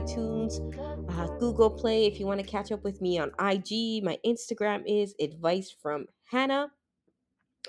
iTunes, 0.00 0.60
uh, 1.10 1.26
Google 1.38 1.70
Play. 1.70 2.06
If 2.06 2.18
you 2.20 2.26
want 2.26 2.40
to 2.40 2.46
catch 2.46 2.72
up 2.72 2.84
with 2.84 3.00
me 3.00 3.18
on 3.18 3.30
IG, 3.40 4.02
my 4.02 4.18
Instagram 4.26 4.82
is 4.86 5.14
Advice 5.20 5.74
from 5.82 6.06
Hannah 6.24 6.70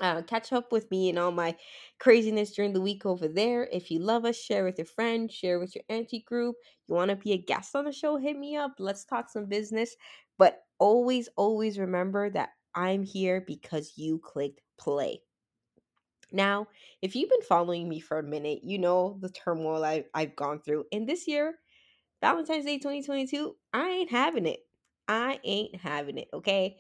uh, 0.02 0.22
catch 0.24 0.52
up 0.52 0.72
with 0.72 0.90
me 0.92 1.10
and 1.10 1.18
all 1.18 1.32
my 1.32 1.56
craziness 2.00 2.52
during 2.52 2.74
the 2.74 2.82
week 2.82 3.06
over 3.06 3.28
there. 3.28 3.68
If 3.72 3.90
you 3.90 4.00
love 4.00 4.26
us, 4.26 4.38
share 4.38 4.66
with 4.66 4.78
your 4.78 4.86
friends, 4.86 5.34
share 5.34 5.60
with 5.60 5.74
your 5.76 5.84
auntie 5.90 6.26
group. 6.28 6.56
You 6.88 6.96
want 6.96 7.10
to 7.10 7.16
be 7.16 7.34
a 7.34 7.38
guest 7.38 7.76
on 7.76 7.86
the 7.86 7.92
show, 7.92 8.18
hit 8.18 8.38
me 8.38 8.56
up. 8.56 8.74
Let's 8.80 9.06
talk 9.06 9.30
some 9.30 9.46
business. 9.46 9.96
But 10.38 10.64
always, 10.80 11.30
always 11.38 11.80
remember 11.80 12.30
that 12.32 12.50
I'm 12.76 13.04
here 13.04 13.44
because 13.48 13.94
you 13.96 14.20
clicked 14.20 14.62
play. 14.78 15.22
Now, 16.32 16.68
if 17.02 17.16
you've 17.16 17.30
been 17.30 17.42
following 17.42 17.88
me 17.88 18.02
for 18.02 18.20
a 18.20 18.24
minute, 18.24 18.60
you 18.64 18.80
know 18.80 19.18
the 19.22 19.30
turmoil 19.30 19.86
I've, 19.86 20.06
I've 20.14 20.36
gone 20.36 20.60
through. 20.60 20.86
And 20.92 21.08
this 21.08 21.28
year, 21.28 21.56
Valentine's 22.22 22.66
Day 22.66 22.78
2022, 22.78 23.56
I 23.74 23.90
ain't 23.90 24.12
having 24.12 24.46
it. 24.46 24.60
I 25.08 25.40
ain't 25.44 25.76
having 25.76 26.18
it, 26.18 26.30
okay? 26.34 26.78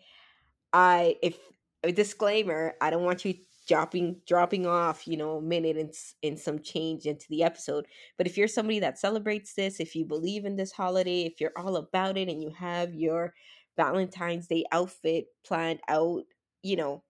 I 0.73 1.17
if 1.21 1.37
a 1.83 1.91
disclaimer, 1.91 2.73
I 2.81 2.89
don't 2.89 3.03
want 3.03 3.25
you 3.25 3.35
dropping 3.67 4.21
dropping 4.27 4.65
off, 4.65 5.07
you 5.07 5.17
know, 5.17 5.37
a 5.37 5.41
minute 5.41 5.77
and 5.77 5.93
and 6.23 6.39
some 6.39 6.59
change 6.59 7.05
into 7.05 7.25
the 7.29 7.43
episode. 7.43 7.85
But 8.17 8.27
if 8.27 8.37
you're 8.37 8.47
somebody 8.47 8.79
that 8.79 8.99
celebrates 8.99 9.53
this, 9.53 9.79
if 9.79 9.95
you 9.95 10.05
believe 10.05 10.45
in 10.45 10.55
this 10.55 10.71
holiday, 10.71 11.23
if 11.23 11.39
you're 11.39 11.57
all 11.57 11.77
about 11.77 12.17
it 12.17 12.29
and 12.29 12.41
you 12.41 12.51
have 12.51 12.93
your 12.93 13.33
Valentine's 13.77 14.47
Day 14.47 14.65
outfit 14.71 15.25
planned 15.45 15.79
out, 15.87 16.23
you 16.63 16.75
know, 16.75 17.03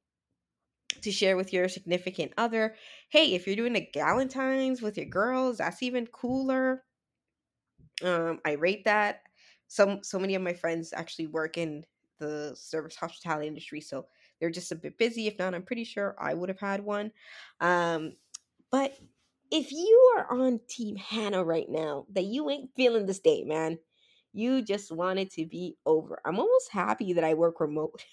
to 1.01 1.11
share 1.11 1.37
with 1.37 1.53
your 1.53 1.67
significant 1.67 2.33
other, 2.37 2.75
hey, 3.09 3.33
if 3.33 3.47
you're 3.47 3.55
doing 3.55 3.75
a 3.75 3.89
Galentine's 3.93 4.81
with 4.81 4.97
your 4.97 5.07
girls, 5.07 5.57
that's 5.57 5.83
even 5.83 6.07
cooler. 6.07 6.83
Um, 8.03 8.39
I 8.45 8.53
rate 8.53 8.85
that. 8.85 9.21
Some 9.67 10.03
so 10.03 10.19
many 10.19 10.35
of 10.35 10.41
my 10.41 10.53
friends 10.53 10.93
actually 10.93 11.27
work 11.27 11.57
in 11.57 11.85
the 12.19 12.53
service 12.55 12.95
hospitality 12.95 13.47
industry, 13.47 13.81
so 13.81 14.05
they're 14.39 14.49
just 14.51 14.71
a 14.71 14.75
bit 14.75 14.97
busy. 14.97 15.27
If 15.27 15.39
not, 15.39 15.55
I'm 15.55 15.63
pretty 15.63 15.83
sure 15.83 16.15
I 16.19 16.33
would 16.33 16.49
have 16.49 16.59
had 16.59 16.83
one. 16.83 17.11
Um, 17.59 18.13
but 18.71 18.97
if 19.51 19.71
you 19.71 20.13
are 20.17 20.31
on 20.31 20.59
Team 20.67 20.95
Hannah 20.95 21.43
right 21.43 21.69
now, 21.69 22.05
that 22.13 22.25
you 22.25 22.49
ain't 22.49 22.75
feeling 22.75 23.05
this 23.05 23.19
day, 23.19 23.43
man, 23.43 23.79
you 24.33 24.61
just 24.61 24.91
want 24.91 25.19
it 25.19 25.31
to 25.33 25.45
be 25.45 25.77
over. 25.85 26.19
I'm 26.25 26.39
almost 26.39 26.71
happy 26.71 27.13
that 27.13 27.23
I 27.23 27.33
work 27.33 27.59
remote. 27.59 28.03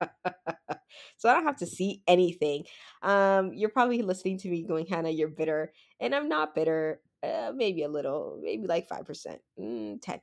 so 1.16 1.28
I 1.28 1.34
don't 1.34 1.44
have 1.44 1.58
to 1.58 1.66
see 1.66 2.02
anything. 2.06 2.64
Um, 3.02 3.52
you're 3.52 3.68
probably 3.68 4.02
listening 4.02 4.38
to 4.38 4.48
me 4.48 4.62
going, 4.62 4.86
Hannah, 4.86 5.10
you're 5.10 5.28
bitter. 5.28 5.72
And 6.00 6.14
I'm 6.14 6.28
not 6.28 6.54
bitter. 6.54 7.00
Uh, 7.22 7.52
maybe 7.54 7.82
a 7.82 7.88
little, 7.88 8.38
maybe 8.42 8.66
like 8.66 8.88
5%, 8.88 9.42
mm, 9.58 10.00
10. 10.00 10.20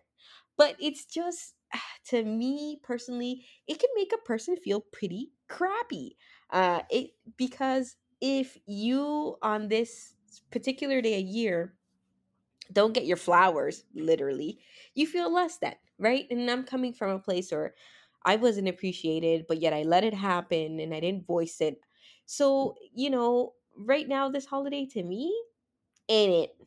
But 0.57 0.77
it's 0.79 1.05
just, 1.05 1.55
to 2.07 2.23
me 2.23 2.79
personally, 2.83 3.45
it 3.67 3.79
can 3.79 3.89
make 3.95 4.13
a 4.13 4.17
person 4.25 4.55
feel 4.55 4.81
pretty 4.81 5.33
crappy. 5.49 6.17
Uh, 6.49 6.83
it 6.89 7.11
because 7.37 7.97
if 8.21 8.57
you 8.65 9.37
on 9.41 9.67
this 9.67 10.15
particular 10.51 11.01
day 11.01 11.15
a 11.15 11.19
year 11.19 11.75
don't 12.71 12.93
get 12.93 13.05
your 13.05 13.17
flowers 13.17 13.83
literally 13.93 14.59
you 14.95 15.05
feel 15.05 15.31
less 15.31 15.57
than 15.59 15.75
right 15.99 16.25
and 16.31 16.49
i'm 16.49 16.63
coming 16.63 16.93
from 16.93 17.11
a 17.11 17.19
place 17.19 17.51
where 17.51 17.75
i 18.25 18.35
wasn't 18.35 18.67
appreciated 18.67 19.45
but 19.47 19.61
yet 19.61 19.73
i 19.73 19.83
let 19.83 20.03
it 20.03 20.13
happen 20.13 20.79
and 20.79 20.93
i 20.93 20.99
didn't 20.99 21.27
voice 21.27 21.61
it 21.61 21.79
so 22.25 22.75
you 22.93 23.09
know 23.09 23.53
right 23.77 24.07
now 24.07 24.29
this 24.29 24.45
holiday 24.45 24.85
to 24.85 25.03
me 25.03 25.35
ain't 26.09 26.33
it 26.33 26.57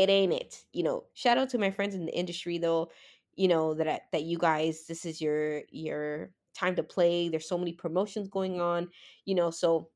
it 0.00 0.08
ain't 0.08 0.32
it 0.32 0.62
you 0.72 0.82
know 0.82 1.04
shout 1.12 1.36
out 1.36 1.50
to 1.50 1.58
my 1.58 1.70
friends 1.70 1.94
in 1.94 2.06
the 2.06 2.16
industry 2.16 2.56
though 2.56 2.90
you 3.36 3.48
know 3.48 3.74
that 3.74 4.02
that 4.12 4.22
you 4.22 4.38
guys 4.38 4.86
this 4.86 5.04
is 5.04 5.20
your 5.20 5.62
your 5.70 6.30
time 6.54 6.74
to 6.74 6.82
play 6.82 7.28
there's 7.28 7.48
so 7.48 7.58
many 7.58 7.72
promotions 7.72 8.28
going 8.28 8.60
on 8.60 8.88
you 9.26 9.34
know 9.34 9.50
so 9.50 9.90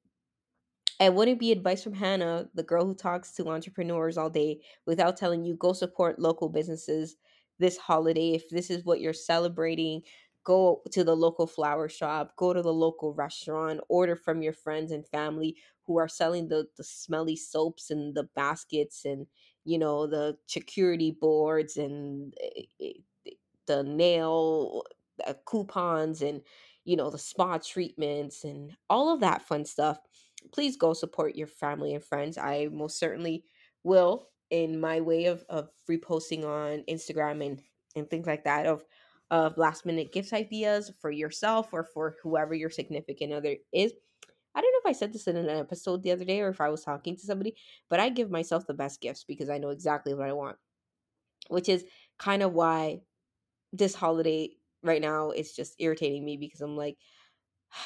it 1.00 1.12
wouldn't 1.12 1.40
be 1.40 1.50
advice 1.50 1.82
from 1.82 1.92
Hannah, 1.92 2.48
the 2.54 2.62
girl 2.62 2.86
who 2.86 2.94
talks 2.94 3.32
to 3.32 3.48
entrepreneurs 3.48 4.16
all 4.16 4.30
day, 4.30 4.60
without 4.86 5.16
telling 5.16 5.44
you 5.44 5.56
go 5.56 5.72
support 5.72 6.20
local 6.20 6.48
businesses 6.48 7.16
this 7.58 7.76
holiday. 7.76 8.30
If 8.34 8.48
this 8.48 8.70
is 8.70 8.84
what 8.84 9.00
you're 9.00 9.12
celebrating, 9.12 10.02
go 10.44 10.82
to 10.92 11.02
the 11.02 11.16
local 11.16 11.48
flower 11.48 11.88
shop, 11.88 12.36
go 12.36 12.52
to 12.52 12.62
the 12.62 12.72
local 12.72 13.12
restaurant, 13.12 13.80
order 13.88 14.14
from 14.14 14.40
your 14.40 14.52
friends 14.52 14.92
and 14.92 15.04
family 15.04 15.56
who 15.82 15.98
are 15.98 16.08
selling 16.08 16.46
the, 16.46 16.68
the 16.76 16.84
smelly 16.84 17.36
soaps 17.36 17.90
and 17.90 18.14
the 18.14 18.28
baskets 18.36 19.04
and, 19.04 19.26
you 19.64 19.78
know, 19.78 20.06
the 20.06 20.36
charcuterie 20.48 21.18
boards 21.18 21.76
and 21.76 22.34
eh, 22.42 22.62
eh, 22.80 23.30
the 23.66 23.82
nail 23.82 24.82
uh, 25.26 25.34
coupons 25.46 26.22
and, 26.22 26.42
you 26.84 26.96
know, 26.96 27.10
the 27.10 27.18
spa 27.18 27.58
treatments 27.58 28.44
and 28.44 28.76
all 28.90 29.12
of 29.12 29.20
that 29.20 29.42
fun 29.42 29.64
stuff 29.64 29.98
please 30.52 30.76
go 30.76 30.92
support 30.92 31.36
your 31.36 31.46
family 31.46 31.94
and 31.94 32.04
friends. 32.04 32.36
I 32.36 32.68
most 32.70 32.98
certainly 32.98 33.44
will 33.82 34.28
in 34.50 34.78
my 34.78 35.00
way 35.00 35.24
of, 35.26 35.44
of 35.48 35.70
reposting 35.90 36.44
on 36.44 36.84
Instagram 36.88 37.44
and, 37.44 37.62
and 37.96 38.08
things 38.08 38.26
like 38.26 38.44
that 38.44 38.66
of 38.66 38.84
of 39.30 39.56
last 39.56 39.86
minute 39.86 40.12
gifts 40.12 40.34
ideas 40.34 40.92
for 41.00 41.10
yourself 41.10 41.72
or 41.72 41.82
for 41.82 42.14
whoever 42.22 42.54
your 42.54 42.68
significant 42.68 43.32
other 43.32 43.56
is. 43.72 43.92
I 44.54 44.60
don't 44.60 44.72
know 44.72 44.90
if 44.90 44.96
I 44.96 44.98
said 44.98 45.12
this 45.12 45.26
in 45.26 45.36
an 45.36 45.48
episode 45.48 46.02
the 46.02 46.12
other 46.12 46.24
day 46.24 46.40
or 46.40 46.48
if 46.48 46.60
I 46.60 46.68
was 46.68 46.84
talking 46.84 47.16
to 47.16 47.26
somebody, 47.26 47.56
but 47.90 48.00
I 48.00 48.08
give 48.08 48.30
myself 48.30 48.66
the 48.66 48.74
best 48.74 49.00
gifts 49.00 49.24
because 49.24 49.50
I 49.50 49.58
know 49.58 49.70
exactly 49.70 50.14
what 50.14 50.28
I 50.28 50.32
want, 50.32 50.56
which 51.48 51.68
is 51.68 51.84
kind 52.18 52.42
of 52.42 52.52
why 52.52 53.00
this 53.72 53.94
holiday 53.94 54.50
right 54.82 55.02
now 55.02 55.30
is 55.30 55.54
just 55.54 55.74
irritating 55.78 56.24
me 56.24 56.36
because 56.36 56.60
I'm 56.60 56.76
like, 56.76 56.96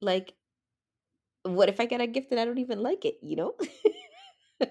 like 0.00 0.34
what 1.42 1.68
if 1.68 1.80
I 1.80 1.86
get 1.86 2.00
a 2.00 2.06
gift 2.06 2.30
and 2.30 2.40
I 2.40 2.44
don't 2.44 2.58
even 2.58 2.82
like 2.82 3.04
it, 3.04 3.18
you 3.22 3.36
know? 3.36 3.54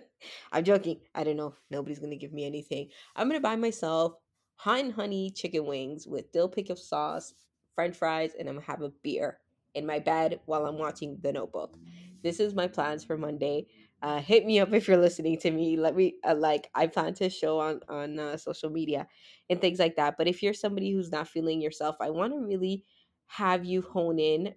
I'm 0.51 0.63
joking. 0.63 1.00
I 1.15 1.24
don't 1.24 1.38
know. 1.38 1.53
Nobody's 1.69 2.00
gonna 2.00 2.15
give 2.15 2.33
me 2.33 2.45
anything. 2.45 2.89
I'm 3.15 3.27
gonna 3.27 3.39
buy 3.39 3.56
myself 3.56 4.13
hot 4.56 4.80
and 4.80 4.94
honey 4.94 5.31
chicken 5.31 5.65
wings 5.65 6.07
with 6.07 6.31
dill 6.31 6.50
pickle 6.50 6.75
sauce, 6.75 7.33
french 7.75 7.95
fries, 7.95 8.31
and 8.38 8.47
I'm 8.47 8.56
gonna 8.56 8.65
have 8.65 8.81
a 8.81 8.92
beer 9.03 9.39
in 9.77 9.85
my 9.85 10.00
bed 10.00 10.41
while 10.45 10.65
I'm 10.65 10.79
watching 10.79 11.19
The 11.21 11.33
Notebook. 11.33 11.77
This 12.24 12.39
is 12.39 12.56
my 12.56 12.68
plans 12.68 13.03
for 13.06 13.18
Monday. 13.18 13.68
Uh, 14.01 14.21
hit 14.21 14.45
me 14.45 14.59
up 14.59 14.74
if 14.74 14.88
you're 14.88 14.97
listening 14.97 15.39
to 15.39 15.51
me. 15.51 15.77
Let 15.77 15.95
me 15.95 16.15
uh, 16.27 16.35
like 16.35 16.69
I 16.75 16.88
plan 16.88 17.13
to 17.15 17.29
show 17.29 17.59
on 17.59 17.81
on 17.89 18.19
uh, 18.19 18.38
social 18.38 18.69
media 18.69 19.07
and 19.50 19.62
things 19.62 19.79
like 19.79 19.95
that. 19.97 20.18
But 20.18 20.27
if 20.27 20.44
you're 20.44 20.53
somebody 20.53 20.91
who's 20.91 21.12
not 21.12 21.29
feeling 21.29 21.62
yourself, 21.62 21.97
I 22.01 22.12
want 22.12 22.33
to 22.33 22.39
really 22.39 22.85
have 23.27 23.65
you 23.65 23.81
hone 23.81 24.19
in 24.19 24.56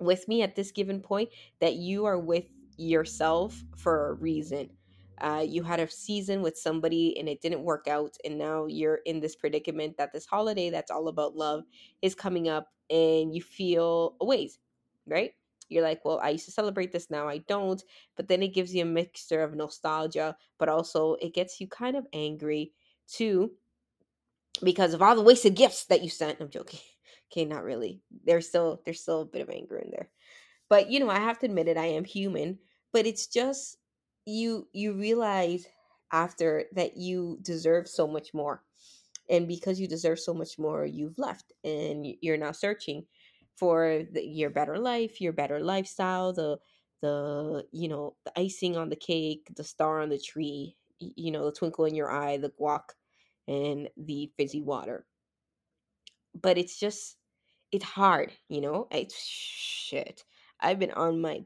with 0.00 0.28
me 0.28 0.42
at 0.42 0.56
this 0.56 0.72
given 0.72 1.00
point 1.00 1.30
that 1.60 1.74
you 1.76 2.04
are 2.06 2.18
with 2.18 2.46
yourself 2.76 3.64
for 3.76 4.10
a 4.10 4.14
reason. 4.14 4.70
uh, 5.20 5.44
you 5.46 5.62
had 5.62 5.78
a 5.80 5.88
season 5.88 6.42
with 6.42 6.58
somebody 6.58 7.16
and 7.18 7.28
it 7.28 7.40
didn't 7.40 7.62
work 7.62 7.86
out 7.86 8.16
and 8.24 8.38
now 8.38 8.66
you're 8.66 9.00
in 9.06 9.20
this 9.20 9.36
predicament 9.36 9.96
that 9.96 10.12
this 10.12 10.26
holiday 10.26 10.70
that's 10.70 10.90
all 10.90 11.08
about 11.08 11.36
love 11.36 11.62
is 12.02 12.14
coming 12.14 12.48
up 12.48 12.72
and 12.92 13.34
you 13.34 13.42
feel 13.42 14.16
a 14.20 14.26
ways 14.26 14.60
right? 15.08 15.32
You're 15.70 15.82
like 15.82 16.04
well 16.04 16.20
i 16.22 16.30
used 16.30 16.44
to 16.44 16.52
celebrate 16.52 16.92
this 16.92 17.10
now 17.10 17.26
i 17.28 17.38
don't 17.38 17.82
but 18.16 18.28
then 18.28 18.42
it 18.42 18.54
gives 18.54 18.74
you 18.74 18.82
a 18.82 18.86
mixture 18.86 19.42
of 19.42 19.54
nostalgia 19.54 20.36
but 20.58 20.68
also 20.68 21.14
it 21.14 21.32
gets 21.34 21.62
you 21.62 21.66
kind 21.66 21.96
of 21.96 22.06
angry 22.12 22.72
too 23.08 23.52
because 24.62 24.94
of 24.94 25.02
all 25.02 25.14
the 25.16 25.22
wasted 25.22 25.54
gifts 25.54 25.86
that 25.86 26.02
you 26.02 26.10
sent. 26.10 26.40
I'm 26.40 26.50
joking. 26.50 26.80
Okay 27.30 27.46
not 27.46 27.64
really. 27.64 28.02
There's 28.26 28.46
still 28.46 28.82
there's 28.84 29.00
still 29.00 29.22
a 29.22 29.24
bit 29.24 29.40
of 29.40 29.48
anger 29.48 29.78
in 29.78 29.90
there. 29.90 30.10
But 30.68 30.90
you 30.90 31.00
know 31.00 31.08
i 31.10 31.18
have 31.18 31.38
to 31.40 31.46
admit 31.46 31.68
it 31.68 31.78
i 31.78 31.86
am 31.86 32.04
human 32.04 32.58
but 32.92 33.06
it's 33.06 33.26
just 33.26 33.78
you 34.26 34.68
you 34.72 34.92
realize 34.94 35.66
after 36.12 36.66
that 36.74 36.98
you 36.98 37.38
deserve 37.42 37.88
so 37.88 38.06
much 38.06 38.34
more 38.34 38.62
and 39.32 39.48
because 39.48 39.80
you 39.80 39.88
deserve 39.88 40.20
so 40.20 40.34
much 40.34 40.58
more 40.60 40.86
you've 40.86 41.18
left 41.18 41.52
and 41.64 42.06
you're 42.22 42.38
now 42.38 42.52
searching 42.52 43.06
for 43.56 44.04
the, 44.12 44.24
your 44.26 44.50
better 44.50 44.78
life 44.78 45.20
your 45.20 45.34
better 45.34 45.60
lifestyle 45.60 46.32
the 46.34 46.58
the 47.02 47.66
you 47.72 47.88
know 47.88 48.16
the 48.26 48.40
icing 48.40 48.76
on 48.76 48.90
the 48.90 48.96
cake 48.96 49.52
the 49.56 49.64
star 49.64 50.00
on 50.00 50.10
the 50.10 50.18
tree 50.20 50.76
you 51.00 51.32
know 51.32 51.46
the 51.46 51.52
twinkle 51.52 51.86
in 51.86 51.96
your 51.96 52.10
eye 52.12 52.38
the 52.38 52.50
guac 52.50 52.84
and 53.48 53.90
the 53.96 54.32
fizzy 54.38 54.62
water 54.62 55.06
but 56.34 56.58
it's 56.58 56.78
just 56.78 57.16
it's 57.72 57.84
hard, 57.84 58.32
you 58.48 58.60
know? 58.62 58.88
It's 58.92 59.18
shit. 59.26 60.24
I've 60.60 60.78
been 60.78 60.92
on 60.92 61.20
my 61.20 61.44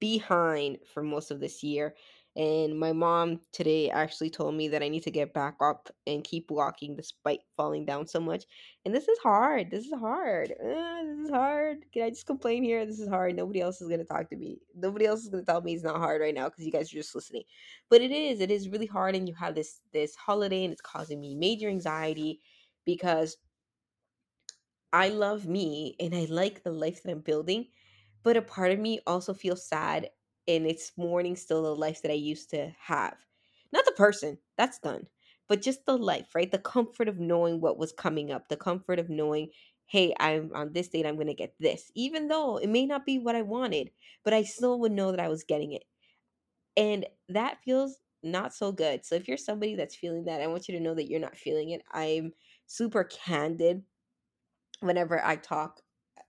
behind 0.00 0.78
for 0.86 1.02
most 1.02 1.30
of 1.30 1.40
this 1.40 1.62
year. 1.62 1.96
And 2.36 2.78
my 2.78 2.92
mom 2.92 3.40
today 3.52 3.90
actually 3.90 4.30
told 4.30 4.56
me 4.56 4.66
that 4.68 4.82
I 4.82 4.88
need 4.88 5.04
to 5.04 5.10
get 5.12 5.32
back 5.32 5.54
up 5.60 5.88
and 6.06 6.24
keep 6.24 6.50
walking 6.50 6.96
despite 6.96 7.40
falling 7.56 7.84
down 7.84 8.08
so 8.08 8.18
much. 8.18 8.44
And 8.84 8.92
this 8.92 9.06
is 9.06 9.18
hard. 9.18 9.70
This 9.70 9.84
is 9.84 9.92
hard. 9.92 10.52
Uh, 10.52 11.04
this 11.04 11.18
is 11.26 11.30
hard. 11.30 11.84
Can 11.92 12.02
I 12.02 12.10
just 12.10 12.26
complain 12.26 12.64
here? 12.64 12.84
This 12.84 12.98
is 12.98 13.08
hard. 13.08 13.36
Nobody 13.36 13.60
else 13.60 13.80
is 13.80 13.86
going 13.86 14.00
to 14.00 14.04
talk 14.04 14.28
to 14.30 14.36
me. 14.36 14.58
Nobody 14.74 15.06
else 15.06 15.22
is 15.22 15.28
going 15.28 15.44
to 15.44 15.50
tell 15.50 15.60
me 15.60 15.74
it's 15.74 15.84
not 15.84 15.98
hard 15.98 16.20
right 16.20 16.34
now 16.34 16.48
because 16.48 16.66
you 16.66 16.72
guys 16.72 16.92
are 16.92 16.96
just 16.96 17.14
listening. 17.14 17.44
But 17.88 18.00
it 18.00 18.10
is. 18.10 18.40
It 18.40 18.50
is 18.50 18.68
really 18.68 18.86
hard. 18.86 19.14
And 19.14 19.28
you 19.28 19.34
have 19.34 19.54
this 19.54 19.80
this 19.92 20.16
holiday 20.16 20.64
and 20.64 20.72
it's 20.72 20.82
causing 20.82 21.20
me 21.20 21.36
major 21.36 21.68
anxiety 21.68 22.40
because 22.84 23.36
I 24.92 25.08
love 25.08 25.46
me 25.46 25.96
and 25.98 26.14
I 26.14 26.26
like 26.30 26.62
the 26.62 26.70
life 26.70 27.02
that 27.02 27.10
I'm 27.10 27.20
building, 27.20 27.66
but 28.22 28.36
a 28.36 28.42
part 28.42 28.70
of 28.70 28.78
me 28.78 29.00
also 29.08 29.34
feels 29.34 29.66
sad 29.66 30.08
and 30.48 30.66
it's 30.66 30.92
mourning 30.96 31.36
still 31.36 31.62
the 31.62 31.74
life 31.74 32.02
that 32.02 32.10
I 32.10 32.14
used 32.14 32.50
to 32.50 32.74
have. 32.80 33.16
Not 33.72 33.84
the 33.84 33.92
person, 33.92 34.38
that's 34.56 34.78
done, 34.78 35.08
but 35.48 35.62
just 35.62 35.86
the 35.86 35.96
life, 35.98 36.34
right? 36.34 36.50
The 36.50 36.58
comfort 36.58 37.08
of 37.08 37.18
knowing 37.18 37.60
what 37.60 37.78
was 37.78 37.92
coming 37.92 38.30
up, 38.30 38.48
the 38.48 38.56
comfort 38.56 38.98
of 38.98 39.10
knowing, 39.10 39.50
hey, 39.86 40.14
I'm 40.20 40.50
on 40.54 40.72
this 40.72 40.88
date, 40.88 41.06
I'm 41.06 41.16
going 41.16 41.26
to 41.28 41.34
get 41.34 41.54
this, 41.60 41.90
even 41.94 42.28
though 42.28 42.58
it 42.58 42.68
may 42.68 42.86
not 42.86 43.04
be 43.06 43.18
what 43.18 43.36
I 43.36 43.42
wanted, 43.42 43.90
but 44.24 44.34
I 44.34 44.42
still 44.42 44.78
would 44.80 44.92
know 44.92 45.10
that 45.10 45.20
I 45.20 45.28
was 45.28 45.44
getting 45.44 45.72
it. 45.72 45.84
And 46.76 47.06
that 47.28 47.58
feels 47.64 47.98
not 48.22 48.54
so 48.54 48.72
good. 48.72 49.04
So 49.04 49.14
if 49.14 49.28
you're 49.28 49.36
somebody 49.36 49.74
that's 49.74 49.94
feeling 49.94 50.24
that, 50.24 50.40
I 50.40 50.46
want 50.46 50.68
you 50.68 50.74
to 50.74 50.80
know 50.80 50.94
that 50.94 51.08
you're 51.08 51.20
not 51.20 51.36
feeling 51.36 51.70
it. 51.70 51.82
I'm 51.92 52.32
super 52.66 53.04
candid 53.04 53.82
whenever 54.80 55.24
I 55.24 55.36
talk 55.36 55.80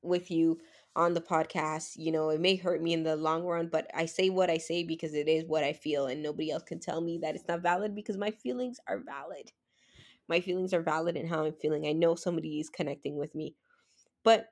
with 0.02 0.32
you 0.32 0.60
on 0.96 1.14
the 1.14 1.22
podcast. 1.22 1.94
You 1.98 2.12
know, 2.12 2.30
it 2.30 2.42
may 2.42 2.56
hurt 2.56 2.82
me 2.82 2.94
in 2.94 3.04
the 3.04 3.16
long 3.16 3.44
run, 3.44 3.68
but 3.70 3.90
I 3.94 4.06
say 4.06 4.30
what 4.30 4.50
I 4.50 4.58
say 4.58 4.84
because 4.84 5.14
it 5.14 5.28
is 5.28 5.46
what 5.46 5.64
I 5.64 5.74
feel, 5.74 6.08
and 6.08 6.24
nobody 6.24 6.52
else 6.52 6.64
can 6.64 6.80
tell 6.80 7.02
me 7.02 7.20
that 7.20 7.36
it's 7.36 7.48
not 7.48 7.62
valid 7.62 7.96
because 7.96 8.18
my 8.18 8.32
feelings 8.32 8.80
are 8.88 9.00
valid. 9.00 9.52
My 10.28 10.42
feelings 10.42 10.74
are 10.74 10.84
valid 10.84 11.18
in 11.18 11.28
how 11.28 11.46
I'm 11.46 11.54
feeling. 11.54 11.88
I 11.88 11.94
know 11.94 12.16
somebody 12.16 12.60
is 12.60 12.70
connecting 12.70 13.18
with 13.18 13.36
me. 13.36 13.56
But 14.24 14.50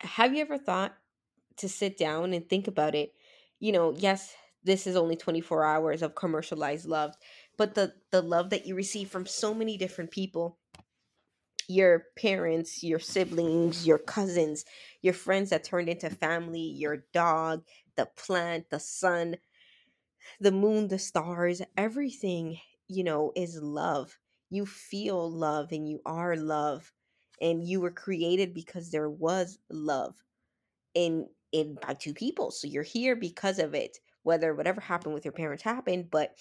have 0.00 0.34
you 0.34 0.40
ever 0.40 0.58
thought 0.58 0.96
to 1.58 1.68
sit 1.68 1.98
down 1.98 2.34
and 2.34 2.48
think 2.48 2.68
about 2.68 2.96
it? 2.96 3.14
You 3.60 3.72
know, 3.72 3.94
yes, 3.96 4.34
this 4.64 4.86
is 4.88 4.96
only 4.96 5.16
24 5.16 5.64
hours 5.64 6.02
of 6.02 6.16
commercialized 6.16 6.86
love, 6.86 7.16
but 7.58 7.76
the 7.76 7.94
the 8.12 8.22
love 8.22 8.50
that 8.50 8.66
you 8.66 8.76
receive 8.76 9.10
from 9.10 9.26
so 9.26 9.54
many 9.54 9.78
different 9.78 10.12
people 10.12 10.59
your 11.70 12.06
parents, 12.16 12.82
your 12.82 12.98
siblings, 12.98 13.86
your 13.86 13.98
cousins, 13.98 14.64
your 15.02 15.14
friends 15.14 15.50
that 15.50 15.62
turned 15.62 15.88
into 15.88 16.10
family, 16.10 16.60
your 16.60 17.04
dog, 17.14 17.62
the 17.96 18.06
plant, 18.16 18.68
the 18.70 18.80
sun, 18.80 19.36
the 20.40 20.50
moon, 20.50 20.88
the 20.88 20.98
stars, 20.98 21.62
everything, 21.76 22.58
you 22.88 23.04
know, 23.04 23.32
is 23.36 23.56
love. 23.62 24.18
You 24.50 24.66
feel 24.66 25.30
love 25.30 25.70
and 25.70 25.88
you 25.88 26.00
are 26.04 26.36
love. 26.36 26.92
And 27.40 27.64
you 27.64 27.80
were 27.80 27.92
created 27.92 28.52
because 28.52 28.90
there 28.90 29.08
was 29.08 29.58
love 29.70 30.16
in 30.94 31.28
in 31.52 31.78
by 31.86 31.94
two 31.94 32.14
people. 32.14 32.50
So 32.50 32.66
you're 32.66 32.82
here 32.82 33.14
because 33.14 33.60
of 33.60 33.74
it. 33.74 33.96
Whether 34.24 34.54
whatever 34.54 34.80
happened 34.80 35.14
with 35.14 35.24
your 35.24 35.32
parents 35.32 35.62
happened, 35.62 36.10
but 36.10 36.34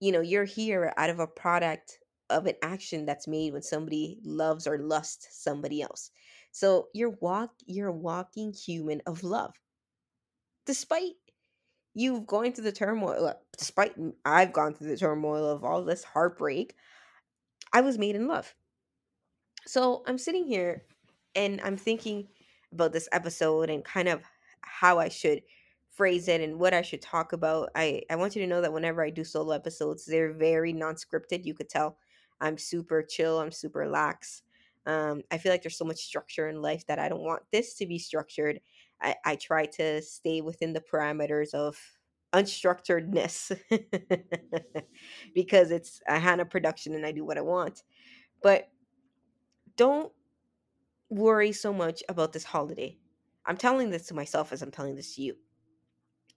you 0.00 0.12
know, 0.12 0.20
you're 0.20 0.44
here 0.44 0.92
out 0.96 1.10
of 1.10 1.18
a 1.18 1.26
product 1.26 1.98
of 2.30 2.46
an 2.46 2.54
action 2.62 3.04
that's 3.04 3.28
made 3.28 3.52
when 3.52 3.62
somebody 3.62 4.18
loves 4.24 4.66
or 4.66 4.78
lusts 4.78 5.28
somebody 5.30 5.82
else. 5.82 6.10
So 6.52 6.88
you're 6.94 7.16
walk 7.20 7.50
you're 7.66 7.88
a 7.88 7.92
walking 7.92 8.52
human 8.52 9.02
of 9.06 9.22
love. 9.22 9.54
Despite 10.66 11.12
you 11.94 12.20
going 12.22 12.52
through 12.52 12.64
the 12.64 12.72
turmoil, 12.72 13.26
uh, 13.26 13.34
despite 13.58 13.94
I've 14.24 14.52
gone 14.52 14.74
through 14.74 14.88
the 14.88 14.96
turmoil 14.96 15.48
of 15.48 15.64
all 15.64 15.84
this 15.84 16.04
heartbreak, 16.04 16.74
I 17.72 17.80
was 17.80 17.98
made 17.98 18.16
in 18.16 18.26
love. 18.26 18.54
So 19.66 20.02
I'm 20.06 20.18
sitting 20.18 20.46
here 20.46 20.84
and 21.34 21.60
I'm 21.62 21.76
thinking 21.76 22.28
about 22.72 22.92
this 22.92 23.08
episode 23.12 23.70
and 23.70 23.84
kind 23.84 24.08
of 24.08 24.22
how 24.62 24.98
I 24.98 25.08
should 25.08 25.42
phrase 25.90 26.28
it 26.28 26.40
and 26.40 26.58
what 26.58 26.74
I 26.74 26.82
should 26.82 27.02
talk 27.02 27.32
about. 27.32 27.70
I, 27.74 28.02
I 28.10 28.16
want 28.16 28.34
you 28.34 28.42
to 28.42 28.48
know 28.48 28.60
that 28.60 28.72
whenever 28.72 29.04
I 29.04 29.10
do 29.10 29.24
solo 29.24 29.54
episodes, 29.54 30.04
they're 30.04 30.32
very 30.32 30.72
non 30.72 30.94
scripted. 30.94 31.44
You 31.44 31.54
could 31.54 31.68
tell 31.68 31.98
I'm 32.40 32.58
super 32.58 33.02
chill, 33.02 33.40
I'm 33.40 33.52
super 33.52 33.88
lax. 33.88 34.42
Um, 34.86 35.22
I 35.30 35.38
feel 35.38 35.52
like 35.52 35.62
there's 35.62 35.76
so 35.76 35.84
much 35.84 35.98
structure 35.98 36.48
in 36.48 36.62
life 36.62 36.86
that 36.86 36.98
I 36.98 37.08
don't 37.08 37.22
want 37.22 37.42
this 37.52 37.74
to 37.76 37.86
be 37.86 37.98
structured. 37.98 38.60
I, 39.02 39.14
I 39.24 39.36
try 39.36 39.66
to 39.66 40.02
stay 40.02 40.40
within 40.40 40.72
the 40.72 40.80
parameters 40.80 41.54
of 41.54 41.76
unstructuredness 42.32 43.58
because 45.34 45.70
it's 45.70 46.00
a 46.08 46.18
Hannah 46.18 46.44
production 46.44 46.94
and 46.94 47.04
I 47.04 47.12
do 47.12 47.24
what 47.24 47.38
I 47.38 47.42
want. 47.42 47.82
But 48.42 48.68
don't 49.76 50.12
worry 51.10 51.52
so 51.52 51.72
much 51.72 52.02
about 52.08 52.32
this 52.32 52.44
holiday. 52.44 52.96
I'm 53.46 53.56
telling 53.56 53.90
this 53.90 54.06
to 54.06 54.14
myself 54.14 54.52
as 54.52 54.62
I'm 54.62 54.70
telling 54.70 54.96
this 54.96 55.14
to 55.16 55.22
you 55.22 55.36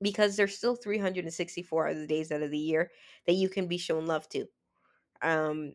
because 0.01 0.35
there's 0.35 0.57
still 0.57 0.75
364 0.75 1.87
other 1.87 2.07
days 2.07 2.31
out 2.31 2.41
of 2.41 2.51
the 2.51 2.57
year 2.57 2.91
that 3.27 3.33
you 3.33 3.49
can 3.49 3.67
be 3.67 3.77
shown 3.77 4.05
love 4.05 4.27
to. 4.29 4.45
Um, 5.21 5.73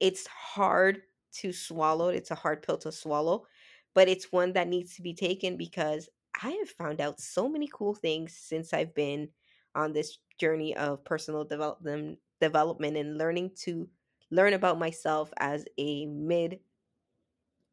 it's 0.00 0.26
hard 0.26 1.02
to 1.34 1.52
swallow. 1.52 2.08
It's 2.08 2.30
a 2.30 2.34
hard 2.36 2.62
pill 2.62 2.78
to 2.78 2.92
swallow, 2.92 3.46
but 3.94 4.08
it's 4.08 4.32
one 4.32 4.52
that 4.54 4.68
needs 4.68 4.94
to 4.96 5.02
be 5.02 5.14
taken 5.14 5.56
because 5.56 6.08
I 6.42 6.50
have 6.50 6.68
found 6.68 7.00
out 7.00 7.20
so 7.20 7.48
many 7.48 7.68
cool 7.72 7.94
things 7.94 8.36
since 8.36 8.72
I've 8.72 8.94
been 8.94 9.30
on 9.74 9.92
this 9.92 10.18
journey 10.38 10.76
of 10.76 11.04
personal 11.04 11.44
development 11.44 12.18
development 12.40 12.96
and 12.96 13.16
learning 13.16 13.50
to 13.56 13.88
learn 14.30 14.52
about 14.52 14.78
myself 14.78 15.32
as 15.38 15.64
a 15.78 16.06
mid 16.06 16.60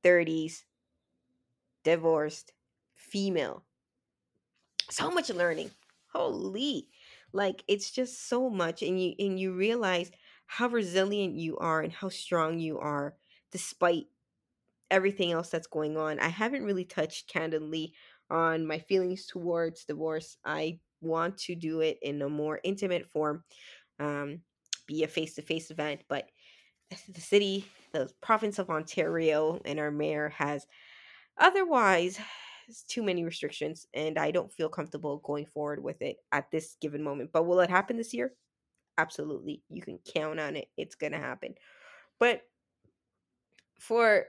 30s 0.03 0.63
divorced 1.83 2.53
female. 2.95 3.63
So 4.89 5.11
much 5.11 5.29
learning. 5.29 5.71
Holy. 6.13 6.87
Like 7.31 7.63
it's 7.67 7.91
just 7.91 8.27
so 8.27 8.49
much 8.49 8.83
and 8.83 9.01
you 9.01 9.15
and 9.19 9.39
you 9.39 9.53
realize 9.53 10.11
how 10.45 10.67
resilient 10.67 11.35
you 11.35 11.57
are 11.57 11.81
and 11.81 11.93
how 11.93 12.09
strong 12.09 12.59
you 12.59 12.79
are 12.79 13.15
despite 13.51 14.05
everything 14.91 15.31
else 15.31 15.49
that's 15.49 15.67
going 15.67 15.97
on. 15.97 16.19
I 16.19 16.27
haven't 16.27 16.63
really 16.63 16.85
touched 16.85 17.27
candidly 17.27 17.93
on 18.29 18.65
my 18.65 18.79
feelings 18.79 19.25
towards 19.25 19.85
divorce. 19.85 20.37
I 20.45 20.79
want 21.01 21.37
to 21.39 21.55
do 21.55 21.81
it 21.81 21.97
in 22.01 22.21
a 22.21 22.29
more 22.29 22.59
intimate 22.63 23.05
form, 23.05 23.43
um, 23.99 24.41
be 24.87 25.03
a 25.03 25.07
face 25.07 25.35
to 25.35 25.41
face 25.41 25.71
event. 25.71 26.01
But 26.07 26.29
the 27.09 27.21
city, 27.21 27.65
the 27.91 28.09
province 28.21 28.59
of 28.59 28.69
Ontario, 28.69 29.61
and 29.65 29.79
our 29.79 29.91
mayor 29.91 30.29
has 30.29 30.67
otherwise 31.37 32.19
too 32.87 33.03
many 33.03 33.23
restrictions, 33.23 33.87
and 33.93 34.17
I 34.17 34.31
don't 34.31 34.53
feel 34.53 34.69
comfortable 34.69 35.17
going 35.19 35.45
forward 35.45 35.83
with 35.83 36.01
it 36.01 36.17
at 36.31 36.51
this 36.51 36.75
given 36.81 37.03
moment. 37.03 37.31
But 37.33 37.45
will 37.45 37.59
it 37.61 37.69
happen 37.69 37.97
this 37.97 38.13
year? 38.13 38.33
Absolutely. 38.97 39.63
You 39.69 39.81
can 39.81 39.99
count 39.99 40.39
on 40.39 40.55
it. 40.55 40.69
It's 40.77 40.95
to 40.95 41.09
happen. 41.11 41.55
But 42.19 42.43
for 43.79 44.25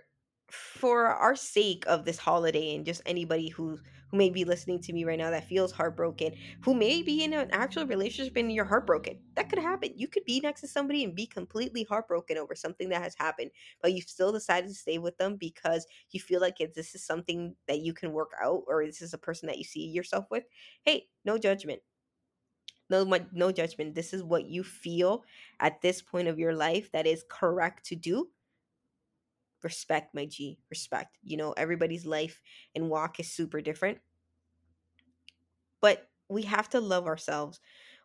for 0.51 1.07
our 1.07 1.35
sake 1.35 1.85
of 1.87 2.05
this 2.05 2.19
holiday 2.19 2.75
and 2.75 2.85
just 2.85 3.01
anybody 3.07 3.49
who 3.49 3.79
who 4.11 4.17
may 4.19 4.29
be 4.31 4.45
listening 4.45 4.79
to 4.81 4.93
me 4.93 5.03
right 5.05 5.19
now 5.19 5.31
that 5.31 5.49
feels 5.49 5.73
heartbroken 5.73 6.33
who 6.63 6.75
may 6.75 7.03
be 7.03 7.25
in 7.25 7.33
an 7.33 7.49
actual 7.51 7.87
relationship 7.87 8.37
and 8.37 8.53
you're 8.53 8.65
heartbroken 8.67 9.19
that 9.35 9.49
could 9.49 9.59
happen 9.59 9.91
you 9.97 10.07
could 10.07 10.25
be 10.25 10.39
next 10.41 10.61
to 10.61 10.69
somebody 10.69 11.03
and 11.03 11.15
be 11.17 11.27
completely 11.27 11.83
heartbroken 11.85 12.37
over 12.37 12.55
something 12.55 12.91
that 12.91 13.03
has 13.03 13.15
happened 13.19 13.51
but 13.81 13.93
you've 13.95 14.09
still 14.09 14.31
decided 14.33 14.69
to 14.69 14.75
stay 14.75 14.99
with 14.99 15.17
them 15.17 15.37
because 15.37 15.87
you 16.11 16.21
feel 16.21 16.41
like 16.41 16.61
if 16.61 16.75
this 16.75 16.95
is 16.95 17.05
something 17.05 17.57
that 17.67 17.81
you 17.81 17.95
can 17.95 18.13
work 18.13 18.33
out 18.41 18.63
or 18.69 18.85
this 18.85 19.01
is 19.03 19.15
a 19.15 19.19
person 19.19 19.47
that 19.49 19.59
you 19.59 19.65
see 19.65 19.87
yourself 19.87 20.27
with 20.31 20.45
hey 20.83 21.09
no 21.25 21.39
judgment 21.39 21.81
no 22.91 23.05
no 23.33 23.53
judgment. 23.53 23.95
This 23.95 24.13
is 24.13 24.23
what 24.23 24.47
you 24.47 24.63
feel 24.65 25.25
at 25.61 25.81
this 25.81 26.03
point 26.03 26.29
of 26.29 26.39
your 26.39 26.55
life 26.55 26.91
that 26.93 27.07
is 27.07 27.25
correct 27.29 27.87
to 27.87 27.97
do. 27.97 28.31
Respect 29.63 30.15
my 30.15 30.27
g 30.27 30.59
respect. 30.71 31.17
You 31.23 31.37
know 31.39 31.53
everybody's 31.53 32.05
life 32.07 32.41
and 32.75 32.91
walk 32.91 33.19
is 33.19 33.33
super 33.33 33.61
different. 33.61 34.01
But 35.81 36.11
we 36.29 36.43
have 36.43 36.69
to 36.71 36.81
love 36.81 37.07
ourselves. 37.07 37.61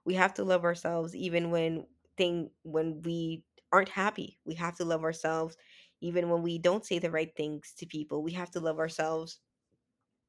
We 0.05 0.13
have 0.15 0.33
to 0.35 0.43
love 0.43 0.63
ourselves 0.63 1.15
even 1.15 1.51
when 1.51 1.87
thing 2.17 2.51
when 2.63 3.01
we 3.01 3.43
aren't 3.71 3.89
happy. 3.89 4.39
We 4.45 4.55
have 4.55 4.75
to 4.77 4.85
love 4.85 5.03
ourselves 5.03 5.57
even 6.01 6.29
when 6.29 6.41
we 6.41 6.57
don't 6.57 6.85
say 6.85 6.99
the 6.99 7.11
right 7.11 7.35
things 7.35 7.73
to 7.77 7.85
people. 7.85 8.23
We 8.23 8.33
have 8.33 8.51
to 8.51 8.59
love 8.59 8.79
ourselves 8.79 9.39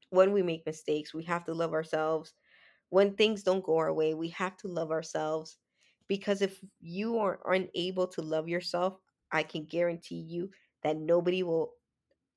when 0.09 0.31
we 0.33 0.43
make 0.43 0.65
mistakes. 0.65 1.13
We 1.13 1.23
have 1.25 1.45
to 1.45 1.53
love 1.53 1.73
ourselves 1.73 2.33
when 2.91 3.15
things 3.15 3.41
don't 3.41 3.63
go 3.63 3.77
our 3.77 3.93
way 3.93 4.13
we 4.13 4.29
have 4.29 4.55
to 4.55 4.67
love 4.67 4.91
ourselves 4.91 5.57
because 6.07 6.41
if 6.41 6.59
you 6.79 7.17
are 7.17 7.39
unable 7.47 8.07
to 8.07 8.21
love 8.21 8.47
yourself 8.47 8.99
i 9.31 9.41
can 9.41 9.65
guarantee 9.65 10.21
you 10.21 10.49
that 10.83 10.97
nobody 10.97 11.43
will 11.43 11.73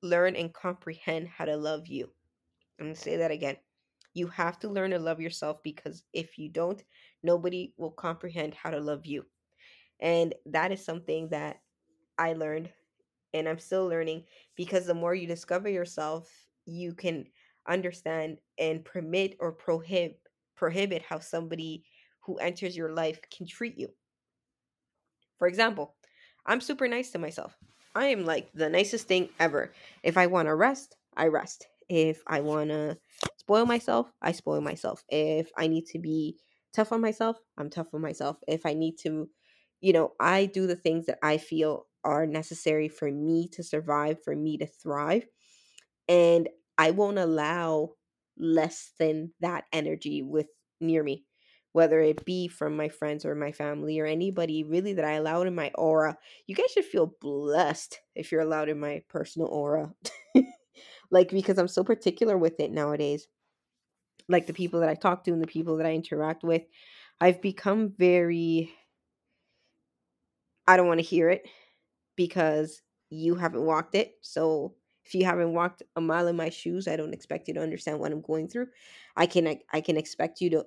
learn 0.05 0.37
and 0.37 0.53
comprehend 0.53 1.27
how 1.27 1.47
to 1.47 1.57
love 1.57 1.89
you. 1.89 2.09
I'm 2.79 2.87
going 2.87 2.95
to 2.95 3.01
say 3.01 3.17
that 3.17 3.31
again. 3.31 3.57
You 4.13 4.29
have 4.29 4.61
to 4.61 4.69
learn 4.69 4.91
to 4.91 4.99
love 4.99 5.21
yourself 5.21 5.63
because 5.65 6.05
if 6.13 6.39
you 6.39 6.49
don't, 6.49 6.83
nobody 7.23 7.73
will 7.77 7.91
comprehend 7.91 8.55
how 8.55 8.71
to 8.71 8.79
love 8.79 9.07
you. 9.07 9.25
And 10.01 10.35
that 10.47 10.71
is 10.71 10.85
something 10.85 11.29
that 11.31 11.61
I 12.19 12.35
learned 12.35 12.69
and 13.33 13.49
I'm 13.49 13.59
still 13.59 13.89
learning 13.89 14.25
because 14.55 14.87
the 14.87 14.95
more 14.95 15.15
you 15.15 15.27
discover 15.27 15.69
yourself, 15.69 16.31
you 16.67 16.95
can 16.95 17.27
understand 17.67 18.39
and 18.59 18.85
permit 18.85 19.37
or 19.41 19.51
prohibit 19.51 20.21
prohibit 20.57 21.03
how 21.03 21.19
somebody 21.19 21.85
who 22.21 22.37
enters 22.37 22.77
your 22.77 22.93
life 22.93 23.21
can 23.37 23.47
treat 23.47 23.79
you. 23.79 23.89
For 25.39 25.49
example, 25.49 25.95
I'm 26.47 26.61
super 26.61 26.89
nice 26.89 27.11
to 27.11 27.19
myself. 27.19 27.57
I 27.95 28.07
am 28.07 28.25
like 28.25 28.53
the 28.53 28.69
nicest 28.69 29.07
thing 29.07 29.29
ever. 29.39 29.73
If 30.03 30.17
I 30.17 30.27
want 30.27 30.49
to 30.49 30.55
rest, 30.55 30.97
I 31.17 31.27
rest. 31.27 31.67
If 31.89 32.23
I 32.27 32.41
want 32.41 32.71
to 32.71 32.99
spoil 33.37 33.67
myself, 33.67 34.11
I 34.23 34.33
spoil 34.33 34.61
myself. 34.61 35.05
If 35.09 35.51
I 35.57 35.67
need 35.67 35.87
to 35.87 35.99
be 35.99 36.39
tough 36.75 36.93
on 36.93 37.01
myself, 37.01 37.37
I'm 37.57 37.71
tough 37.71 37.89
on 37.93 38.01
myself. 38.01 38.39
If 38.49 38.67
I 38.67 38.75
need 38.75 38.97
to, 39.03 39.29
you 39.81 39.93
know, 39.93 40.13
I 40.19 40.47
do 40.47 40.67
the 40.67 40.77
things 40.77 41.07
that 41.07 41.19
I 41.23 41.39
feel 41.39 41.87
are 42.05 42.27
necessary 42.27 42.89
for 42.89 43.11
me 43.11 43.49
to 43.53 43.63
survive, 43.63 44.23
for 44.23 44.35
me 44.35 44.59
to 44.59 44.67
thrive. 44.67 45.27
And 46.09 46.49
I 46.77 46.91
won't 46.91 47.19
allow 47.19 47.91
less 48.39 48.93
than 48.99 49.33
that 49.41 49.65
energy 49.73 50.23
with 50.23 50.47
near 50.81 51.03
me 51.03 51.25
whether 51.75 52.01
it 52.01 52.25
be 52.25 52.47
from 52.47 52.77
my 52.77 52.89
friends 52.89 53.25
or 53.25 53.35
my 53.35 53.51
family 53.51 53.99
or 53.99 54.07
anybody 54.07 54.63
really 54.63 54.93
that 54.93 55.05
I 55.05 55.15
allowed 55.15 55.49
in 55.49 55.57
my 55.57 55.73
aura. 55.75 56.17
You 56.47 56.55
guys 56.55 56.71
should 56.71 56.85
feel 56.85 57.17
blessed 57.21 57.99
if 58.15 58.31
you're 58.31 58.43
allowed 58.43 58.69
in 58.69 58.79
my 58.79 59.03
personal 59.09 59.49
aura. 59.49 59.93
like, 61.11 61.31
because 61.31 61.59
I'm 61.59 61.67
so 61.67 61.83
particular 61.83 62.39
with 62.39 62.61
it 62.61 62.71
nowadays. 62.71 63.27
Like, 64.29 64.47
the 64.47 64.53
people 64.53 64.81
that 64.81 64.89
I 64.89 64.95
talk 64.95 65.25
to 65.25 65.33
and 65.33 65.43
the 65.43 65.49
people 65.49 65.79
that 65.79 65.87
I 65.87 65.95
interact 65.95 66.45
with, 66.45 66.63
I've 67.21 67.43
become 67.43 67.93
very. 67.99 68.73
I 70.69 70.77
don't 70.77 70.87
want 70.87 71.01
to 71.01 71.07
hear 71.07 71.29
it 71.29 71.43
because 72.15 72.81
you 73.11 73.35
haven't 73.35 73.67
walked 73.67 73.97
it. 73.97 74.13
So, 74.23 74.77
if 75.05 75.15
you 75.15 75.25
haven't 75.25 75.53
walked 75.53 75.83
a 75.97 76.01
mile 76.01 76.27
in 76.29 76.37
my 76.37 76.51
shoes, 76.51 76.89
I 76.89 76.97
don't 76.97 77.15
expect 77.15 77.49
you 77.49 77.55
to 77.55 77.63
understand 77.63 78.01
what 78.01 78.13
I'm 78.13 78.23
going 78.23 78.49
through. 78.49 78.69
I 79.17 79.27
can 79.27 79.47
I, 79.47 79.61
I 79.73 79.81
can 79.81 79.97
expect 79.97 80.41
you 80.41 80.51
to 80.51 80.67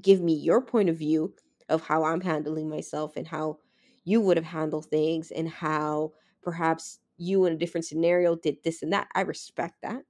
give 0.00 0.20
me 0.20 0.34
your 0.34 0.62
point 0.62 0.88
of 0.88 0.96
view 0.98 1.34
of 1.68 1.82
how 1.82 2.04
I'm 2.04 2.20
handling 2.20 2.68
myself 2.68 3.16
and 3.16 3.26
how 3.26 3.58
you 4.04 4.20
would 4.20 4.36
have 4.36 4.46
handled 4.46 4.86
things 4.86 5.30
and 5.30 5.48
how 5.48 6.12
perhaps 6.42 7.00
you 7.18 7.44
in 7.46 7.52
a 7.54 7.56
different 7.56 7.86
scenario 7.86 8.36
did 8.36 8.58
this 8.64 8.82
and 8.82 8.92
that. 8.92 9.08
I 9.14 9.22
respect 9.22 9.82
that. 9.82 10.04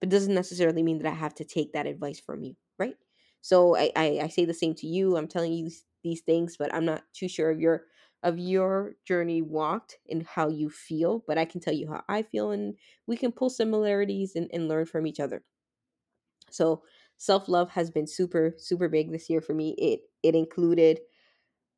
But 0.00 0.08
doesn't 0.08 0.34
necessarily 0.34 0.82
mean 0.82 0.98
that 0.98 1.10
I 1.10 1.14
have 1.14 1.34
to 1.36 1.44
take 1.44 1.72
that 1.72 1.86
advice 1.86 2.18
from 2.20 2.42
you, 2.42 2.56
right? 2.78 2.96
So 3.40 3.76
I, 3.76 3.90
I, 3.96 4.20
I 4.22 4.28
say 4.28 4.44
the 4.44 4.54
same 4.54 4.74
to 4.76 4.86
you. 4.86 5.16
I'm 5.16 5.28
telling 5.28 5.52
you 5.52 5.64
these, 5.64 5.84
these 6.02 6.20
things, 6.22 6.56
but 6.56 6.74
I'm 6.74 6.84
not 6.84 7.04
too 7.12 7.28
sure 7.28 7.50
of 7.50 7.60
your 7.60 7.86
of 8.22 8.38
your 8.38 8.94
journey 9.04 9.42
walked 9.42 9.98
and 10.08 10.24
how 10.26 10.48
you 10.48 10.70
feel, 10.70 11.24
but 11.26 11.38
I 11.38 11.44
can 11.44 11.60
tell 11.60 11.74
you 11.74 11.88
how 11.88 12.02
I 12.08 12.22
feel 12.22 12.50
and 12.52 12.76
we 13.06 13.16
can 13.16 13.32
pull 13.32 13.50
similarities 13.50 14.36
and, 14.36 14.48
and 14.52 14.68
learn 14.68 14.86
from 14.86 15.06
each 15.06 15.20
other. 15.20 15.42
So 16.50 16.82
self 17.16 17.48
love 17.48 17.70
has 17.70 17.90
been 17.90 18.06
super 18.06 18.54
super 18.58 18.88
big 18.88 19.10
this 19.12 19.28
year 19.30 19.40
for 19.40 19.54
me. 19.54 19.74
It 19.78 20.00
it 20.22 20.34
included 20.34 21.00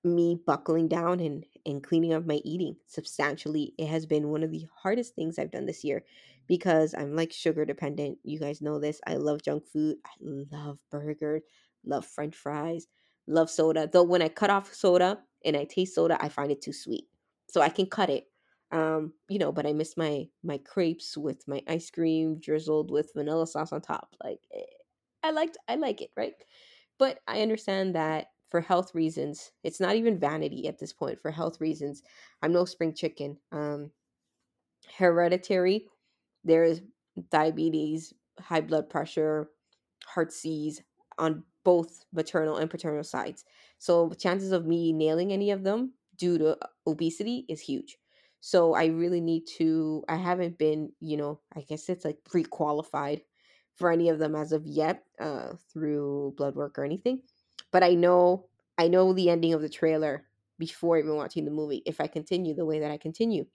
me 0.04 0.40
buckling 0.46 0.88
down 0.88 1.20
and 1.20 1.44
and 1.66 1.82
cleaning 1.82 2.12
up 2.12 2.26
my 2.26 2.40
eating 2.44 2.76
substantially. 2.86 3.74
It 3.78 3.88
has 3.88 4.06
been 4.06 4.30
one 4.30 4.42
of 4.42 4.50
the 4.52 4.66
hardest 4.82 5.14
things 5.14 5.38
I've 5.38 5.50
done 5.52 5.66
this 5.66 5.84
year 5.84 6.04
because 6.46 6.94
I'm 6.94 7.16
like 7.16 7.32
sugar 7.32 7.64
dependent. 7.64 8.18
You 8.24 8.38
guys 8.38 8.62
know 8.62 8.78
this. 8.80 9.00
I 9.06 9.16
love 9.16 9.42
junk 9.42 9.66
food. 9.68 9.98
I 10.06 10.10
love 10.22 10.78
burgers, 10.90 11.42
love 11.84 12.06
french 12.06 12.36
fries, 12.36 12.86
love 13.26 13.50
soda. 13.50 13.88
Though 13.92 14.02
when 14.02 14.22
I 14.22 14.28
cut 14.28 14.50
off 14.50 14.72
soda 14.72 15.20
and 15.44 15.56
I 15.56 15.64
taste 15.64 15.94
soda, 15.94 16.18
I 16.20 16.28
find 16.28 16.50
it 16.50 16.62
too 16.62 16.72
sweet. 16.72 17.08
So 17.48 17.60
I 17.60 17.68
can 17.68 17.86
cut 17.86 18.10
it. 18.10 18.26
Um, 18.72 19.12
you 19.28 19.38
know, 19.38 19.52
but 19.52 19.66
I 19.66 19.72
miss 19.72 19.96
my 19.96 20.26
my 20.42 20.58
crepes 20.58 21.16
with 21.16 21.46
my 21.46 21.62
ice 21.68 21.90
cream 21.90 22.40
drizzled 22.40 22.90
with 22.90 23.12
vanilla 23.14 23.46
sauce 23.46 23.72
on 23.72 23.80
top. 23.82 24.16
Like 24.22 24.40
eh, 24.54 24.62
I 25.22 25.30
liked 25.30 25.56
I 25.68 25.76
like 25.76 26.00
it, 26.00 26.10
right? 26.16 26.34
But 26.98 27.20
I 27.28 27.42
understand 27.42 27.94
that 27.94 28.28
for 28.48 28.60
health 28.60 28.94
reasons, 28.94 29.52
it's 29.62 29.80
not 29.80 29.96
even 29.96 30.18
vanity 30.18 30.68
at 30.68 30.78
this 30.78 30.92
point. 30.92 31.20
For 31.20 31.30
health 31.30 31.60
reasons, 31.60 32.02
I'm 32.42 32.52
no 32.52 32.64
spring 32.64 32.94
chicken. 32.94 33.38
Um, 33.52 33.90
hereditary, 34.96 35.88
there 36.44 36.64
is 36.64 36.82
diabetes, 37.30 38.12
high 38.40 38.60
blood 38.60 38.88
pressure, 38.88 39.50
heart 40.06 40.30
disease 40.30 40.82
on 41.18 41.44
both 41.64 42.04
maternal 42.12 42.56
and 42.56 42.70
paternal 42.70 43.04
sides. 43.04 43.44
So 43.78 44.10
chances 44.10 44.52
of 44.52 44.66
me 44.66 44.92
nailing 44.92 45.32
any 45.32 45.50
of 45.50 45.64
them 45.64 45.94
due 46.16 46.38
to 46.38 46.58
obesity 46.86 47.46
is 47.48 47.60
huge. 47.60 47.98
So 48.40 48.74
I 48.74 48.86
really 48.86 49.20
need 49.20 49.46
to 49.58 50.04
I 50.08 50.16
haven't 50.16 50.58
been, 50.58 50.92
you 51.00 51.16
know, 51.16 51.40
I 51.54 51.62
guess 51.62 51.88
it's 51.88 52.04
like 52.04 52.24
pre-qualified 52.24 53.22
for 53.74 53.90
any 53.90 54.08
of 54.08 54.18
them 54.18 54.34
as 54.34 54.52
of 54.52 54.66
yet 54.66 55.06
uh, 55.18 55.54
through 55.72 56.34
blood 56.36 56.54
work 56.54 56.78
or 56.78 56.84
anything. 56.84 57.22
But 57.70 57.82
I 57.82 57.94
know 57.94 58.48
I 58.78 58.88
know 58.88 59.12
the 59.12 59.30
ending 59.30 59.54
of 59.54 59.62
the 59.62 59.68
trailer 59.68 60.28
before 60.58 60.98
even 60.98 61.16
watching 61.16 61.44
the 61.44 61.50
movie 61.50 61.82
if 61.86 62.00
I 62.00 62.06
continue 62.06 62.54
the 62.54 62.66
way 62.66 62.80
that 62.80 62.90
I 62.90 62.98
continue. 62.98 63.46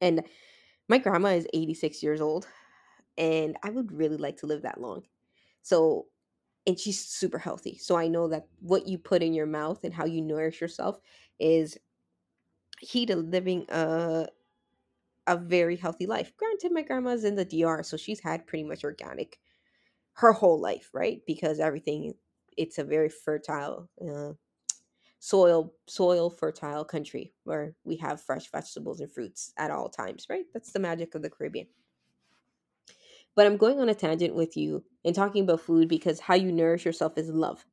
And 0.00 0.26
my 0.88 0.98
grandma 0.98 1.30
is 1.30 1.48
86 1.54 2.02
years 2.02 2.20
old 2.20 2.48
and 3.18 3.58
I 3.62 3.70
would 3.70 3.92
really 3.92 4.18
like 4.18 4.38
to 4.38 4.46
live 4.46 4.62
that 4.62 4.80
long. 4.80 5.06
So 5.62 6.08
and 6.66 6.78
she's 6.78 7.00
super 7.04 7.38
healthy. 7.38 7.78
So 7.78 7.96
I 7.96 8.08
know 8.08 8.28
that 8.28 8.46
what 8.60 8.88
you 8.88 8.98
put 8.98 9.22
in 9.22 9.34
your 9.34 9.46
mouth 9.46 9.84
and 9.84 9.94
how 9.94 10.04
you 10.06 10.20
nourish 10.22 10.60
yourself 10.60 11.00
is 11.38 11.78
key 12.80 13.06
to 13.06 13.16
living 13.16 13.66
a 13.68 14.26
a 15.26 15.36
very 15.36 15.76
healthy 15.76 16.06
life. 16.06 16.32
Granted, 16.36 16.72
my 16.72 16.82
grandma's 16.82 17.24
in 17.24 17.34
the 17.34 17.44
DR, 17.44 17.82
so 17.82 17.96
she's 17.96 18.20
had 18.20 18.46
pretty 18.46 18.64
much 18.64 18.84
organic 18.84 19.38
her 20.14 20.32
whole 20.32 20.60
life, 20.60 20.90
right? 20.94 21.22
Because 21.26 21.60
everything, 21.60 22.14
it's 22.56 22.78
a 22.78 22.84
very 22.84 23.08
fertile 23.08 23.90
uh, 24.02 24.32
soil, 25.20 25.74
soil 25.86 26.30
fertile 26.30 26.84
country 26.84 27.34
where 27.44 27.74
we 27.84 27.96
have 27.96 28.22
fresh 28.22 28.50
vegetables 28.50 29.00
and 29.00 29.12
fruits 29.12 29.52
at 29.58 29.70
all 29.70 29.88
times, 29.90 30.26
right? 30.30 30.46
That's 30.54 30.72
the 30.72 30.80
magic 30.80 31.14
of 31.14 31.22
the 31.22 31.30
Caribbean. 31.30 31.68
But 33.36 33.46
I'm 33.46 33.58
going 33.58 33.80
on 33.80 33.88
a 33.90 33.94
tangent 33.94 34.34
with 34.34 34.56
you 34.56 34.84
and 35.04 35.14
talking 35.14 35.44
about 35.44 35.60
food 35.60 35.88
because 35.88 36.20
how 36.20 36.34
you 36.34 36.52
nourish 36.52 36.84
yourself 36.86 37.18
is 37.18 37.30
love, 37.30 37.66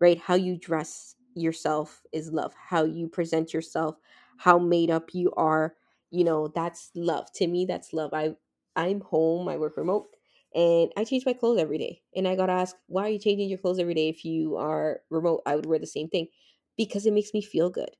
right? 0.00 0.18
How 0.18 0.34
you 0.34 0.56
dress 0.58 1.16
yourself 1.34 2.02
is 2.12 2.32
love. 2.32 2.54
How 2.70 2.84
you 2.84 3.08
present 3.08 3.54
yourself, 3.54 3.96
how 4.38 4.58
made 4.58 4.90
up 4.90 5.14
you 5.14 5.32
are, 5.36 5.76
you 6.10 6.24
know 6.24 6.48
that's 6.48 6.90
love. 6.94 7.32
To 7.34 7.46
me 7.46 7.64
that's 7.66 7.92
love. 7.92 8.12
I 8.14 8.36
i'm 8.76 9.00
home 9.02 9.48
i 9.48 9.56
work 9.56 9.76
remote 9.76 10.08
and 10.54 10.90
i 10.96 11.04
change 11.04 11.24
my 11.26 11.32
clothes 11.32 11.60
every 11.60 11.78
day. 11.78 12.02
And 12.16 12.26
i 12.28 12.36
gotta 12.36 12.52
ask 12.52 12.76
why 12.88 13.04
are 13.06 13.10
you 13.10 13.18
changing 13.18 13.48
your 13.48 13.58
clothes 13.58 13.78
every 13.78 13.94
day 13.94 14.08
if 14.08 14.24
you 14.24 14.56
are 14.56 15.00
remote? 15.10 15.42
I 15.46 15.56
would 15.56 15.66
wear 15.66 15.78
the 15.78 15.86
same 15.86 16.08
thing 16.08 16.28
because 16.76 17.06
it 17.06 17.12
makes 17.12 17.32
me 17.34 17.42
feel 17.42 17.70
good. 17.70 17.90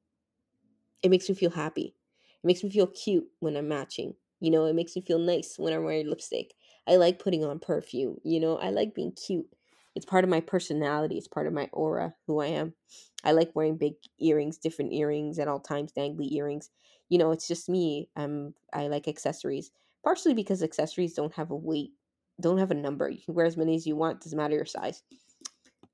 It 1.03 1.11
makes 1.11 1.29
me 1.29 1.35
feel 1.35 1.51
happy. 1.51 1.95
It 2.43 2.47
makes 2.47 2.63
me 2.65 2.71
feel 2.71 2.87
cute 2.89 3.29
when 3.41 3.57
i'm 3.57 3.69
matching 3.69 4.17
You 4.41 4.51
know, 4.51 4.65
it 4.67 4.75
makes 4.75 4.97
me 4.97 5.03
feel 5.03 5.19
nice 5.21 5.57
when 5.59 5.73
I'm 5.73 5.85
wearing 5.85 6.09
lipstick. 6.09 6.55
I 6.89 6.97
like 6.97 7.19
putting 7.19 7.45
on 7.45 7.59
perfume. 7.59 8.19
You 8.25 8.41
know, 8.41 8.57
I 8.59 8.71
like 8.71 8.95
being 8.95 9.13
cute. 9.13 9.47
It's 9.95 10.07
part 10.07 10.25
of 10.25 10.31
my 10.31 10.41
personality. 10.41 11.17
It's 11.17 11.29
part 11.29 11.47
of 11.47 11.53
my 11.53 11.69
aura, 11.73 12.15
who 12.27 12.41
I 12.41 12.47
am. 12.47 12.75
I 13.23 13.33
like 13.33 13.55
wearing 13.55 13.77
big 13.77 13.95
earrings, 14.19 14.59
different 14.59 14.93
earrings 14.93 15.39
at 15.39 15.49
all 15.49 15.61
times, 15.61 15.93
dangly 15.93 16.31
earrings. 16.33 16.71
You 17.09 17.19
know, 17.19 17.31
it's 17.31 17.49
just 17.49 17.69
me. 17.69 18.09
Um, 18.17 18.55
I 18.73 18.89
like 18.89 19.09
accessories, 19.09 19.71
partially 20.03 20.35
because 20.35 20.63
accessories 20.63 21.15
don't 21.15 21.35
have 21.35 21.51
a 21.51 21.57
weight, 21.57 21.93
don't 22.41 22.59
have 22.59 22.71
a 22.71 22.75
number. 22.75 23.09
You 23.09 23.23
can 23.25 23.35
wear 23.35 23.47
as 23.47 23.57
many 23.57 23.77
as 23.77 23.87
you 23.87 23.97
want. 23.97 24.21
Doesn't 24.21 24.37
matter 24.37 24.57
your 24.57 24.65
size. 24.65 25.03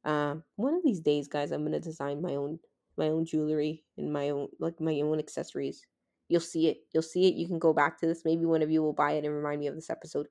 Um, 0.04 0.42
one 0.56 0.74
of 0.74 0.82
these 0.82 1.00
days, 1.00 1.28
guys, 1.28 1.52
I'm 1.52 1.62
gonna 1.64 1.80
design 1.80 2.22
my 2.22 2.34
own 2.36 2.58
my 2.96 3.08
own 3.08 3.24
jewelry 3.24 3.84
and 3.96 4.12
my 4.12 4.30
own 4.30 4.48
like 4.58 4.80
my 4.80 5.00
own 5.00 5.18
accessories. 5.18 5.84
You'll 6.28 6.40
see 6.40 6.68
it. 6.68 6.78
You'll 6.92 7.02
see 7.02 7.28
it. 7.28 7.34
You 7.34 7.46
can 7.46 7.58
go 7.58 7.72
back 7.72 7.98
to 8.00 8.06
this. 8.06 8.24
Maybe 8.24 8.44
one 8.44 8.62
of 8.62 8.70
you 8.70 8.82
will 8.82 8.92
buy 8.92 9.12
it 9.12 9.24
and 9.24 9.34
remind 9.34 9.60
me 9.60 9.66
of 9.66 9.74
this 9.74 9.90
episode. 9.90 10.28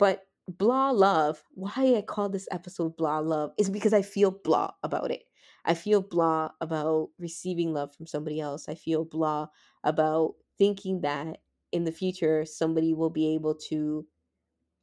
But 0.00 0.28
blah 0.48 0.90
love, 0.92 1.44
why 1.52 1.94
I 1.96 2.02
call 2.02 2.30
this 2.30 2.48
episode 2.52 2.96
blah 2.98 3.20
love 3.20 3.54
is 3.58 3.70
because 3.70 3.94
I 3.94 4.02
feel 4.02 4.32
blah 4.32 4.72
about 4.84 5.12
it. 5.12 5.24
I 5.66 5.74
feel 5.74 6.02
blah 6.02 6.52
about 6.62 7.10
receiving 7.20 7.74
love 7.74 7.94
from 7.96 8.08
somebody 8.08 8.40
else. 8.40 8.68
I 8.68 8.76
feel 8.76 9.04
blah 9.06 9.48
about 9.84 10.36
thinking 10.58 11.02
that 11.02 11.40
in 11.72 11.84
the 11.84 11.92
future 11.92 12.46
somebody 12.46 12.94
will 12.94 13.10
be 13.10 13.34
able 13.34 13.56
to 13.70 14.08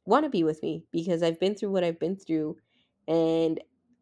want 0.06 0.24
to 0.24 0.30
be 0.30 0.44
with 0.44 0.62
me 0.62 0.84
because 0.92 1.22
I've 1.22 1.40
been 1.40 1.56
through 1.56 1.70
what 1.72 1.84
I've 1.84 1.98
been 1.98 2.16
through 2.16 2.58
and 3.08 3.60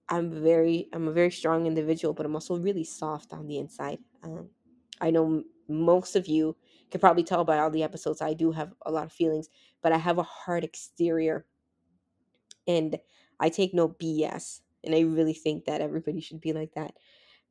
I'm 0.09 0.31
very 0.43 0.89
I'm 0.93 1.09
a 1.09 1.13
very 1.13 1.31
strong 1.33 1.67
individual, 1.67 2.15
but 2.15 2.27
I'm 2.27 2.35
also 2.37 2.57
really 2.59 2.85
soft 2.85 3.33
on 3.33 3.49
the 3.49 3.59
inside. 3.59 3.99
Um, 4.23 4.51
I 5.01 5.11
know 5.11 5.27
m- 5.27 5.45
most 5.69 6.15
of 6.17 6.29
you 6.29 6.57
can 6.91 7.01
probably 7.01 7.25
tell 7.25 7.45
by 7.45 7.59
all 7.59 7.71
the 7.71 7.83
episodes 7.83 8.23
I 8.23 8.35
do 8.35 8.53
have 8.53 8.75
a 8.85 8.93
lot 8.93 9.07
of 9.07 9.13
feelings, 9.13 9.49
but 9.87 9.93
I 9.93 9.99
have 9.99 10.19
a 10.19 10.25
hard 10.25 10.65
exterior 10.65 11.47
and 12.67 12.99
I 13.39 13.49
take 13.51 13.73
no 13.73 13.87
BS. 13.87 14.63
And 14.83 14.97
I 14.97 15.03
really 15.03 15.33
think 15.33 15.67
that 15.67 15.81
everybody 15.81 16.21
should 16.21 16.41
be 16.41 16.53
like 16.53 16.75
that. 16.75 16.97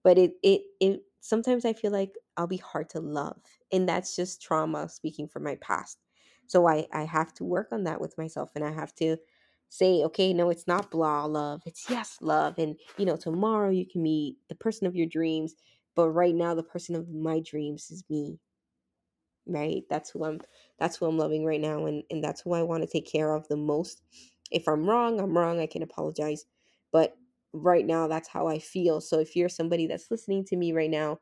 But 0.04 0.18
it 0.18 0.34
it 0.44 0.63
it 0.82 1.04
sometimes 1.22 1.63
I 1.63 1.72
feel 1.72 1.92
like 1.94 2.18
I'll 2.36 2.46
be 2.46 2.58
hard 2.58 2.89
to 2.89 3.00
love. 3.00 3.39
And 3.72 3.88
that's 3.88 4.18
just 4.18 4.42
trauma 4.42 4.89
speaking 4.89 5.30
from 5.30 5.44
my 5.44 5.56
past. 5.62 6.04
So 6.48 6.68
I 6.68 6.88
I 6.92 7.04
have 7.06 7.34
to 7.36 7.46
work 7.46 7.70
on 7.72 7.86
that 7.86 8.01
with 8.01 8.18
myself 8.18 8.51
and 8.54 8.65
I 8.65 8.72
have 8.74 8.94
to 8.96 9.15
say, 9.70 10.04
okay, 10.04 10.34
no, 10.34 10.50
it's 10.50 10.68
not 10.68 10.92
blah 10.92 11.24
love. 11.24 11.62
It's 11.65 11.89
yes 11.89 12.18
love. 12.20 12.56
And 12.58 12.77
you 12.98 13.06
know, 13.06 13.15
tomorrow 13.15 13.70
you 13.70 13.86
can 13.88 14.04
meet 14.04 14.39
the 14.50 14.56
person 14.56 14.88
of 14.88 14.96
your 14.98 15.08
dreams, 15.08 15.56
but 15.96 16.10
right 16.10 16.36
now 16.36 16.54
the 16.54 16.63
person 16.63 16.96
of 16.98 17.08
my 17.10 17.39
dreams 17.39 17.92
is 17.92 18.04
me 18.10 18.42
right? 19.48 19.84
That's 19.90 20.10
who 20.12 20.24
i'm 20.25 20.40
that's 20.80 20.98
who 20.98 21.06
i'm 21.06 21.18
loving 21.18 21.46
right 21.46 21.62
now 21.62 21.86
and 21.86 22.04
and 22.10 22.24
that's 22.24 22.42
who 22.42 22.54
i 22.54 22.62
want 22.64 22.84
to 22.84 22.90
take 22.90 23.06
care 23.12 23.34
of 23.34 23.48
the 23.48 23.58
most. 23.58 24.02
If 24.52 24.68
i'm 24.68 24.86
wrong 24.90 25.20
i'm 25.20 25.38
wrong 25.38 25.60
i 25.60 25.68
can 25.68 25.84
apologize 25.84 26.46
but 26.92 27.18
right 27.54 27.86
now 27.86 28.08
that's 28.08 28.28
how 28.30 28.48
i 28.48 28.60
feel. 28.60 29.02
So 29.02 29.20
if 29.20 29.36
you're 29.36 29.50
somebody 29.50 29.88
that's 29.88 30.12
listening 30.12 30.46
to 30.46 30.56
me 30.58 30.74
right 30.74 30.90
now 30.90 31.20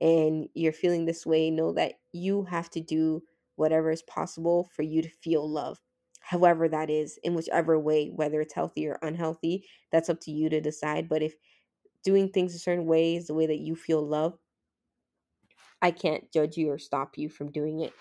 and 0.00 0.48
you're 0.54 0.72
feeling 0.72 1.04
this 1.06 1.24
way 1.26 1.50
know 1.50 1.72
that 1.72 1.94
you 2.12 2.44
have 2.44 2.70
to 2.70 2.80
do 2.80 3.22
whatever 3.56 3.90
is 3.90 4.02
possible 4.02 4.64
for 4.74 4.82
you 4.82 5.00
to 5.02 5.08
feel 5.08 5.48
love 5.48 5.80
however 6.20 6.68
that 6.68 6.90
is 6.90 7.18
in 7.22 7.34
whichever 7.34 7.78
way 7.78 8.08
whether 8.08 8.40
it's 8.40 8.52
healthy 8.54 8.86
or 8.86 8.98
unhealthy 9.02 9.66
that's 9.90 10.08
up 10.10 10.20
to 10.20 10.30
you 10.30 10.48
to 10.48 10.60
decide. 10.60 11.08
But 11.08 11.22
if 11.22 11.34
doing 12.02 12.30
things 12.30 12.54
a 12.54 12.58
certain 12.58 12.86
way 12.86 13.16
is 13.16 13.26
the 13.26 13.34
way 13.34 13.46
that 13.46 13.58
you 13.60 13.74
feel 13.76 14.06
love 14.06 14.38
I 15.82 15.90
can't 15.90 16.30
judge 16.32 16.56
you 16.56 16.70
or 16.70 16.78
stop 16.78 17.18
you 17.18 17.28
from 17.28 17.52
doing 17.52 17.80
it. 17.80 17.92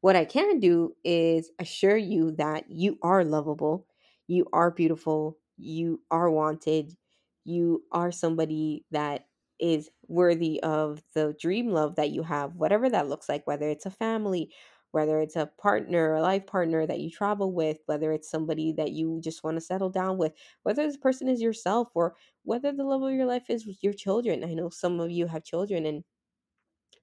What 0.00 0.16
I 0.16 0.24
can 0.24 0.60
do 0.60 0.94
is 1.04 1.50
assure 1.58 1.96
you 1.96 2.32
that 2.32 2.70
you 2.70 2.98
are 3.02 3.24
lovable, 3.24 3.86
you 4.26 4.46
are 4.52 4.70
beautiful, 4.70 5.38
you 5.56 6.02
are 6.10 6.30
wanted, 6.30 6.96
you 7.44 7.84
are 7.92 8.12
somebody 8.12 8.84
that 8.90 9.28
is 9.58 9.90
worthy 10.08 10.62
of 10.62 11.02
the 11.14 11.34
dream 11.40 11.68
love 11.70 11.96
that 11.96 12.10
you 12.10 12.22
have, 12.22 12.56
whatever 12.56 12.90
that 12.90 13.08
looks 13.08 13.28
like, 13.28 13.46
whether 13.46 13.68
it's 13.68 13.86
a 13.86 13.90
family, 13.90 14.52
whether 14.90 15.20
it's 15.20 15.36
a 15.36 15.46
partner, 15.58 16.14
a 16.14 16.22
life 16.22 16.46
partner 16.46 16.86
that 16.86 17.00
you 17.00 17.10
travel 17.10 17.52
with, 17.52 17.78
whether 17.86 18.12
it's 18.12 18.30
somebody 18.30 18.72
that 18.72 18.92
you 18.92 19.20
just 19.22 19.42
want 19.42 19.56
to 19.56 19.60
settle 19.60 19.90
down 19.90 20.18
with, 20.18 20.32
whether 20.62 20.84
this 20.86 20.96
person 20.96 21.28
is 21.28 21.40
yourself 21.40 21.88
or 21.94 22.14
whether 22.44 22.72
the 22.72 22.84
love 22.84 23.02
of 23.02 23.12
your 23.12 23.26
life 23.26 23.48
is 23.48 23.66
your 23.82 23.92
children. 23.92 24.44
I 24.44 24.54
know 24.54 24.68
some 24.70 25.00
of 25.00 25.10
you 25.10 25.26
have 25.26 25.44
children 25.44 25.86
and 25.86 26.04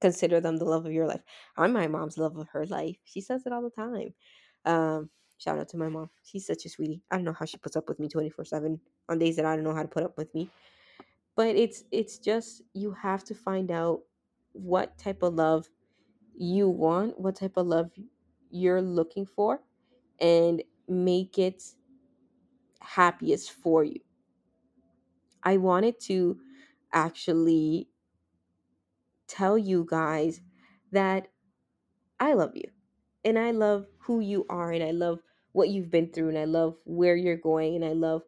consider 0.02 0.42
them 0.42 0.58
the 0.58 0.66
love 0.66 0.86
of 0.86 0.94
your 0.94 1.08
life. 1.08 1.24
I'm 1.58 1.74
my 1.74 1.88
mom's 1.88 2.18
love 2.18 2.38
of 2.38 2.50
her 2.50 2.66
life. 2.66 2.98
She 3.06 3.22
says 3.22 3.46
it 3.46 3.54
all 3.54 3.64
the 3.64 3.70
time. 3.72 4.14
Um, 4.66 5.10
shout 5.38 5.60
out 5.60 5.70
to 5.70 5.78
my 5.78 5.90
mom. 5.90 6.10
She's 6.24 6.46
such 6.48 6.66
a 6.66 6.70
sweetie. 6.70 7.04
I 7.12 7.18
don't 7.18 7.26
know 7.26 7.34
how 7.34 7.46
she 7.46 7.58
puts 7.58 7.76
up 7.78 7.90
with 7.90 8.00
me 8.00 8.10
24/7 8.10 8.80
on 9.10 9.20
days 9.20 9.38
that 9.38 9.46
I 9.46 9.56
don't 9.56 9.66
know 9.66 9.76
how 9.76 9.84
to 9.84 9.88
put 9.90 10.04
up 10.04 10.18
with 10.18 10.34
me. 10.36 10.52
But 11.36 11.56
it's 11.56 11.84
it's 11.92 12.18
just 12.20 12.64
you 12.74 12.92
have 12.94 13.24
to 13.26 13.36
find 13.36 13.72
out 13.72 14.04
what 14.54 14.98
type 14.98 15.24
of 15.24 15.34
love 15.36 15.70
you 16.36 16.70
want, 16.70 17.20
what 17.20 17.36
type 17.36 17.58
of 17.58 17.68
love 17.68 17.92
you're 18.52 18.82
looking 18.82 19.26
for 19.26 19.64
and 20.20 20.64
make 20.88 21.40
it 21.40 21.76
happiest 22.82 23.52
for 23.52 23.84
you. 23.84 24.00
I 25.44 25.58
wanted 25.58 26.00
to 26.02 26.40
actually 26.94 27.90
tell 29.32 29.58
you 29.58 29.86
guys 29.90 30.42
that 30.92 31.28
I 32.20 32.34
love 32.34 32.52
you 32.56 32.70
and 33.24 33.40
I 33.40 33.52
love 33.52 33.88
who 34.00 34.20
you 34.20 34.46
are 34.50 34.72
and 34.72 34.84
I 34.84 34.92
love 34.92 35.20
what 35.54 35.70
you've 35.70 35.90
been 35.90 36.12
through 36.12 36.30
and 36.30 36.38
I 36.38 36.46
love 36.46 36.76
where 36.86 37.16
you're 37.16 37.38
going 37.38 37.76
and 37.76 37.86
I 37.86 37.94
love 37.94 38.24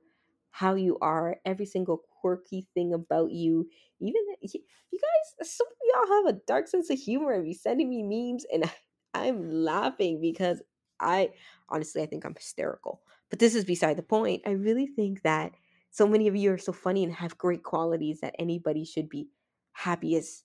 how 0.52 0.76
you 0.76 0.98
are, 1.02 1.38
every 1.46 1.66
single 1.66 2.02
quirky 2.22 2.68
thing 2.74 2.94
about 2.94 3.32
you. 3.32 3.68
Even 4.00 4.22
you 4.42 5.00
guys, 5.00 5.50
some 5.50 5.68
of 5.68 6.08
y'all 6.08 6.18
have 6.18 6.36
a 6.36 6.39
dark 6.48 6.68
sense 6.68 6.89
of 6.89 7.00
humor 7.00 7.34
and 7.34 7.44
be 7.44 7.54
sending 7.54 7.89
me 7.89 8.04
memes 8.04 8.46
and 8.52 8.70
I'm 9.13 9.52
laughing 9.52 10.22
because 10.22 10.62
I 11.00 11.32
honestly 11.70 12.02
I 12.02 12.06
think 12.06 12.26
I'm 12.26 12.36
hysterical. 12.36 13.02
But 13.30 13.39
this 13.39 13.56
is 13.56 13.66
beside 13.66 13.98
the 13.98 14.04
point. 14.04 14.44
I 14.46 14.52
really 14.52 14.88
think 14.88 15.24
that 15.24 15.54
so 15.92 16.08
many 16.08 16.28
of 16.28 16.36
you 16.36 16.52
are 16.54 16.58
so 16.58 16.72
funny 16.72 17.04
and 17.04 17.13
have 17.13 17.38
great 17.38 17.63
qualities 17.63 18.22
that 18.22 18.36
anybody 18.39 18.86
should 18.86 19.10
be 19.10 19.28
happiest 19.74 20.44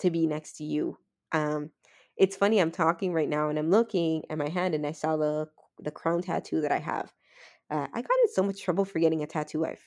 to 0.00 0.10
be 0.10 0.26
next 0.26 0.56
to 0.58 0.64
you. 0.64 0.98
Um, 1.32 1.70
it's 2.16 2.36
funny. 2.36 2.60
I'm 2.60 2.70
talking 2.70 3.12
right 3.12 3.28
now 3.28 3.48
and 3.48 3.58
I'm 3.58 3.70
looking 3.70 4.24
at 4.30 4.38
my 4.38 4.48
hand 4.48 4.74
and 4.74 4.86
I 4.86 4.92
saw 4.92 5.16
the 5.16 5.48
the 5.78 5.90
crown 5.90 6.22
tattoo 6.22 6.62
that 6.62 6.72
I 6.72 6.78
have. 6.78 7.12
Uh, 7.70 7.86
I 7.92 8.00
got 8.00 8.18
in 8.24 8.32
so 8.32 8.42
much 8.42 8.62
trouble 8.62 8.84
for 8.84 8.98
getting 8.98 9.22
a 9.22 9.26
tattoo 9.26 9.64
at 9.64 9.78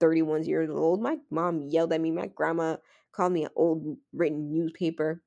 31 0.00 0.44
years 0.44 0.70
old. 0.70 1.00
My 1.00 1.16
mom 1.30 1.62
yelled 1.62 1.92
at 1.92 2.00
me. 2.00 2.10
My 2.10 2.26
grandma 2.26 2.76
called 3.12 3.32
me 3.32 3.44
an 3.44 3.50
old 3.56 3.96
written 4.12 4.52
newspaper. 4.52 5.22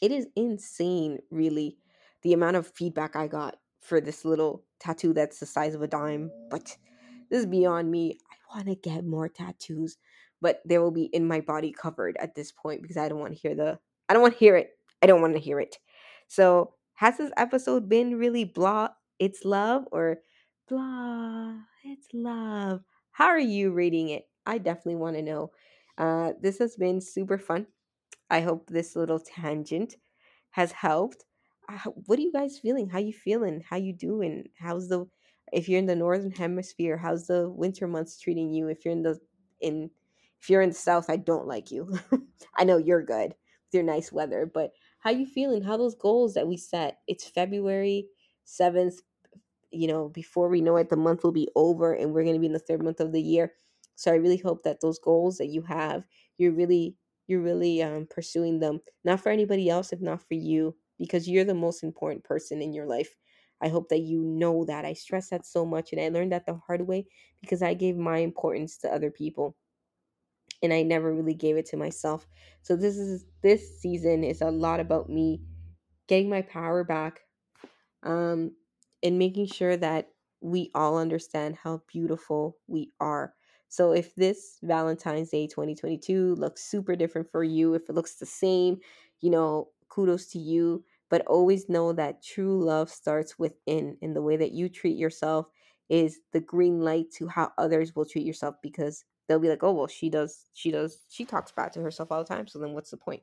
It 0.00 0.12
is 0.12 0.26
insane, 0.34 1.18
really, 1.30 1.76
the 2.22 2.32
amount 2.32 2.56
of 2.56 2.66
feedback 2.66 3.14
I 3.14 3.26
got 3.26 3.56
for 3.80 4.00
this 4.00 4.24
little 4.24 4.64
tattoo 4.80 5.12
that's 5.12 5.40
the 5.40 5.46
size 5.46 5.74
of 5.74 5.82
a 5.82 5.86
dime. 5.86 6.30
But 6.50 6.76
this 7.30 7.40
is 7.40 7.46
beyond 7.46 7.90
me. 7.90 8.18
I 8.30 8.56
want 8.56 8.68
to 8.68 8.74
get 8.76 9.04
more 9.04 9.28
tattoos 9.28 9.96
but 10.42 10.60
they 10.66 10.76
will 10.76 10.90
be 10.90 11.04
in 11.04 11.26
my 11.26 11.40
body 11.40 11.72
covered 11.72 12.16
at 12.18 12.34
this 12.34 12.52
point 12.52 12.82
because 12.82 12.98
I 12.98 13.08
don't 13.08 13.20
want 13.20 13.32
to 13.32 13.38
hear 13.38 13.54
the 13.54 13.78
I 14.08 14.12
don't 14.12 14.22
want 14.22 14.34
to 14.34 14.40
hear 14.40 14.56
it. 14.56 14.70
I 15.02 15.06
don't 15.06 15.22
want 15.22 15.34
to 15.34 15.40
hear 15.40 15.60
it. 15.60 15.78
So, 16.28 16.74
has 16.94 17.16
this 17.16 17.32
episode 17.36 17.88
been 17.88 18.18
really 18.18 18.44
blah 18.44 18.88
it's 19.18 19.44
love 19.44 19.84
or 19.92 20.18
blah 20.68 21.54
it's 21.84 22.08
love? 22.12 22.82
How 23.12 23.26
are 23.26 23.38
you 23.38 23.72
rating 23.72 24.10
it? 24.10 24.24
I 24.44 24.58
definitely 24.58 24.96
want 24.96 25.16
to 25.16 25.22
know. 25.22 25.52
Uh, 25.96 26.32
this 26.40 26.58
has 26.58 26.76
been 26.76 27.00
super 27.00 27.38
fun. 27.38 27.66
I 28.28 28.40
hope 28.40 28.68
this 28.68 28.96
little 28.96 29.20
tangent 29.20 29.96
has 30.50 30.72
helped. 30.72 31.24
Uh, 31.68 31.90
what 32.06 32.18
are 32.18 32.22
you 32.22 32.32
guys 32.32 32.58
feeling? 32.58 32.88
How 32.88 32.98
you 32.98 33.12
feeling? 33.12 33.62
How 33.68 33.76
you 33.76 33.92
doing? 33.92 34.48
How's 34.58 34.88
the 34.88 35.06
if 35.52 35.68
you're 35.68 35.78
in 35.78 35.86
the 35.86 35.94
northern 35.94 36.30
hemisphere, 36.30 36.96
how's 36.96 37.26
the 37.26 37.48
winter 37.48 37.86
months 37.86 38.18
treating 38.18 38.52
you? 38.52 38.68
If 38.68 38.84
you're 38.84 38.92
in 38.92 39.02
the 39.02 39.20
in 39.60 39.90
if 40.42 40.50
you're 40.50 40.62
in 40.62 40.70
the 40.70 40.74
south, 40.74 41.08
I 41.08 41.16
don't 41.16 41.46
like 41.46 41.70
you. 41.70 41.98
I 42.56 42.64
know 42.64 42.76
you're 42.76 43.02
good 43.04 43.28
with 43.30 43.72
your 43.72 43.84
nice 43.84 44.10
weather, 44.10 44.44
but 44.52 44.72
how 44.98 45.10
you 45.10 45.24
feeling? 45.26 45.62
How 45.62 45.76
those 45.76 45.94
goals 45.94 46.34
that 46.34 46.48
we 46.48 46.56
set? 46.56 46.98
It's 47.06 47.28
February 47.28 48.08
7th. 48.44 49.02
You 49.70 49.86
know, 49.86 50.08
before 50.08 50.48
we 50.48 50.60
know 50.60 50.76
it, 50.76 50.90
the 50.90 50.96
month 50.96 51.24
will 51.24 51.32
be 51.32 51.48
over 51.54 51.94
and 51.94 52.12
we're 52.12 52.24
going 52.24 52.34
to 52.34 52.40
be 52.40 52.46
in 52.46 52.52
the 52.52 52.58
third 52.58 52.82
month 52.82 53.00
of 53.00 53.12
the 53.12 53.22
year. 53.22 53.52
So 53.94 54.12
I 54.12 54.16
really 54.16 54.36
hope 54.36 54.64
that 54.64 54.80
those 54.80 54.98
goals 54.98 55.38
that 55.38 55.46
you 55.46 55.62
have, 55.62 56.04
you're 56.38 56.52
really 56.52 56.96
you're 57.28 57.40
really 57.40 57.82
um, 57.82 58.06
pursuing 58.10 58.58
them 58.58 58.80
not 59.04 59.20
for 59.20 59.30
anybody 59.30 59.70
else 59.70 59.92
if 59.92 60.00
not 60.00 60.20
for 60.26 60.34
you 60.34 60.74
because 60.98 61.28
you're 61.28 61.44
the 61.44 61.54
most 61.54 61.82
important 61.82 62.24
person 62.24 62.60
in 62.60 62.72
your 62.72 62.84
life 62.84 63.16
i 63.62 63.68
hope 63.68 63.88
that 63.88 64.00
you 64.00 64.20
know 64.22 64.64
that 64.64 64.84
i 64.84 64.92
stress 64.92 65.30
that 65.30 65.46
so 65.46 65.64
much 65.64 65.92
and 65.92 66.00
i 66.00 66.08
learned 66.08 66.32
that 66.32 66.44
the 66.46 66.54
hard 66.66 66.86
way 66.86 67.06
because 67.40 67.62
i 67.62 67.72
gave 67.74 67.96
my 67.96 68.18
importance 68.18 68.76
to 68.76 68.92
other 68.92 69.10
people 69.10 69.56
and 70.62 70.72
I 70.72 70.82
never 70.82 71.12
really 71.14 71.34
gave 71.34 71.56
it 71.56 71.66
to 71.66 71.76
myself. 71.76 72.28
So 72.62 72.76
this 72.76 72.96
is 72.96 73.24
this 73.42 73.80
season 73.80 74.24
is 74.24 74.40
a 74.40 74.50
lot 74.50 74.80
about 74.80 75.08
me 75.10 75.42
getting 76.08 76.30
my 76.30 76.42
power 76.42 76.84
back, 76.84 77.22
um, 78.02 78.52
and 79.02 79.18
making 79.18 79.46
sure 79.46 79.76
that 79.76 80.10
we 80.40 80.70
all 80.74 80.96
understand 80.98 81.56
how 81.56 81.82
beautiful 81.88 82.58
we 82.66 82.90
are. 83.00 83.34
So 83.68 83.92
if 83.92 84.14
this 84.16 84.58
Valentine's 84.62 85.30
Day 85.30 85.46
2022 85.46 86.34
looks 86.34 86.62
super 86.62 86.96
different 86.96 87.30
for 87.30 87.44
you, 87.44 87.74
if 87.74 87.88
it 87.88 87.94
looks 87.94 88.16
the 88.16 88.26
same, 88.26 88.78
you 89.20 89.30
know, 89.30 89.70
kudos 89.88 90.26
to 90.28 90.38
you. 90.38 90.84
But 91.08 91.26
always 91.26 91.68
know 91.68 91.92
that 91.92 92.22
true 92.22 92.64
love 92.64 92.88
starts 92.88 93.38
within, 93.38 93.98
and 94.00 94.16
the 94.16 94.22
way 94.22 94.36
that 94.38 94.52
you 94.52 94.70
treat 94.70 94.96
yourself 94.96 95.46
is 95.90 96.20
the 96.32 96.40
green 96.40 96.80
light 96.80 97.10
to 97.12 97.28
how 97.28 97.52
others 97.58 97.94
will 97.94 98.06
treat 98.06 98.24
yourself 98.24 98.54
because 98.62 99.04
they'll 99.28 99.38
be 99.38 99.48
like, 99.48 99.62
oh 99.62 99.72
well, 99.72 99.86
she 99.86 100.10
does, 100.10 100.46
she 100.52 100.70
does, 100.70 100.98
she 101.08 101.24
talks 101.24 101.52
bad 101.52 101.72
to 101.72 101.80
herself 101.80 102.10
all 102.10 102.22
the 102.22 102.28
time. 102.28 102.46
So 102.46 102.58
then 102.58 102.72
what's 102.72 102.90
the 102.90 102.96
point? 102.96 103.22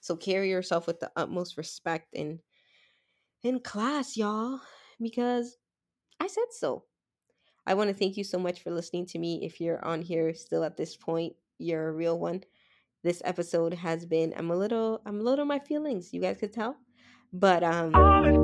So 0.00 0.16
carry 0.16 0.50
yourself 0.50 0.86
with 0.86 1.00
the 1.00 1.10
utmost 1.16 1.56
respect 1.56 2.14
and 2.14 2.38
in 3.42 3.60
class, 3.60 4.16
y'all, 4.16 4.60
because 5.00 5.56
I 6.18 6.26
said 6.26 6.44
so. 6.50 6.84
I 7.66 7.74
want 7.74 7.88
to 7.88 7.94
thank 7.94 8.16
you 8.16 8.24
so 8.24 8.38
much 8.38 8.62
for 8.62 8.70
listening 8.70 9.06
to 9.06 9.18
me. 9.18 9.44
If 9.44 9.60
you're 9.60 9.84
on 9.84 10.02
here 10.02 10.34
still 10.34 10.64
at 10.64 10.76
this 10.76 10.96
point, 10.96 11.34
you're 11.58 11.88
a 11.88 11.92
real 11.92 12.18
one. 12.18 12.42
This 13.02 13.22
episode 13.24 13.74
has 13.74 14.04
been 14.04 14.34
I'm 14.36 14.50
a 14.50 14.56
little 14.56 15.00
I'm 15.06 15.20
a 15.20 15.22
little 15.22 15.44
my 15.44 15.58
feelings, 15.58 16.12
you 16.12 16.20
guys 16.20 16.38
could 16.38 16.52
tell. 16.52 16.76
But 17.32 17.62
um 17.62 17.94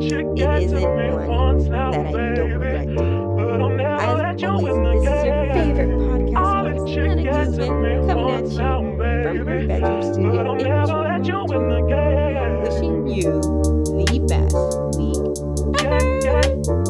it 0.00 0.62
isn't 0.62 0.82
one 0.82 1.58
that 1.70 2.06
I 2.06 2.34
don't 2.34 2.52
regret 2.52 2.86
doing 2.86 3.95
always. 4.44 4.74
This 4.76 5.18
is 5.18 5.24
your 5.24 5.52
favorite 5.52 5.90
podcast, 5.98 6.96
Manica's 6.96 7.56
Mint, 7.58 8.08
coming 8.08 8.30
at 8.30 8.46
you 8.46 8.56
from 8.56 9.46
her 9.48 9.66
bedroom 9.66 10.02
studio 10.02 10.52
in 10.54 10.64
Toronto. 10.64 11.82
Wishing 12.62 13.06
you 13.06 13.40
the 13.84 14.18
best 14.28 14.98
week 14.98 15.36
ever. 15.84 16.85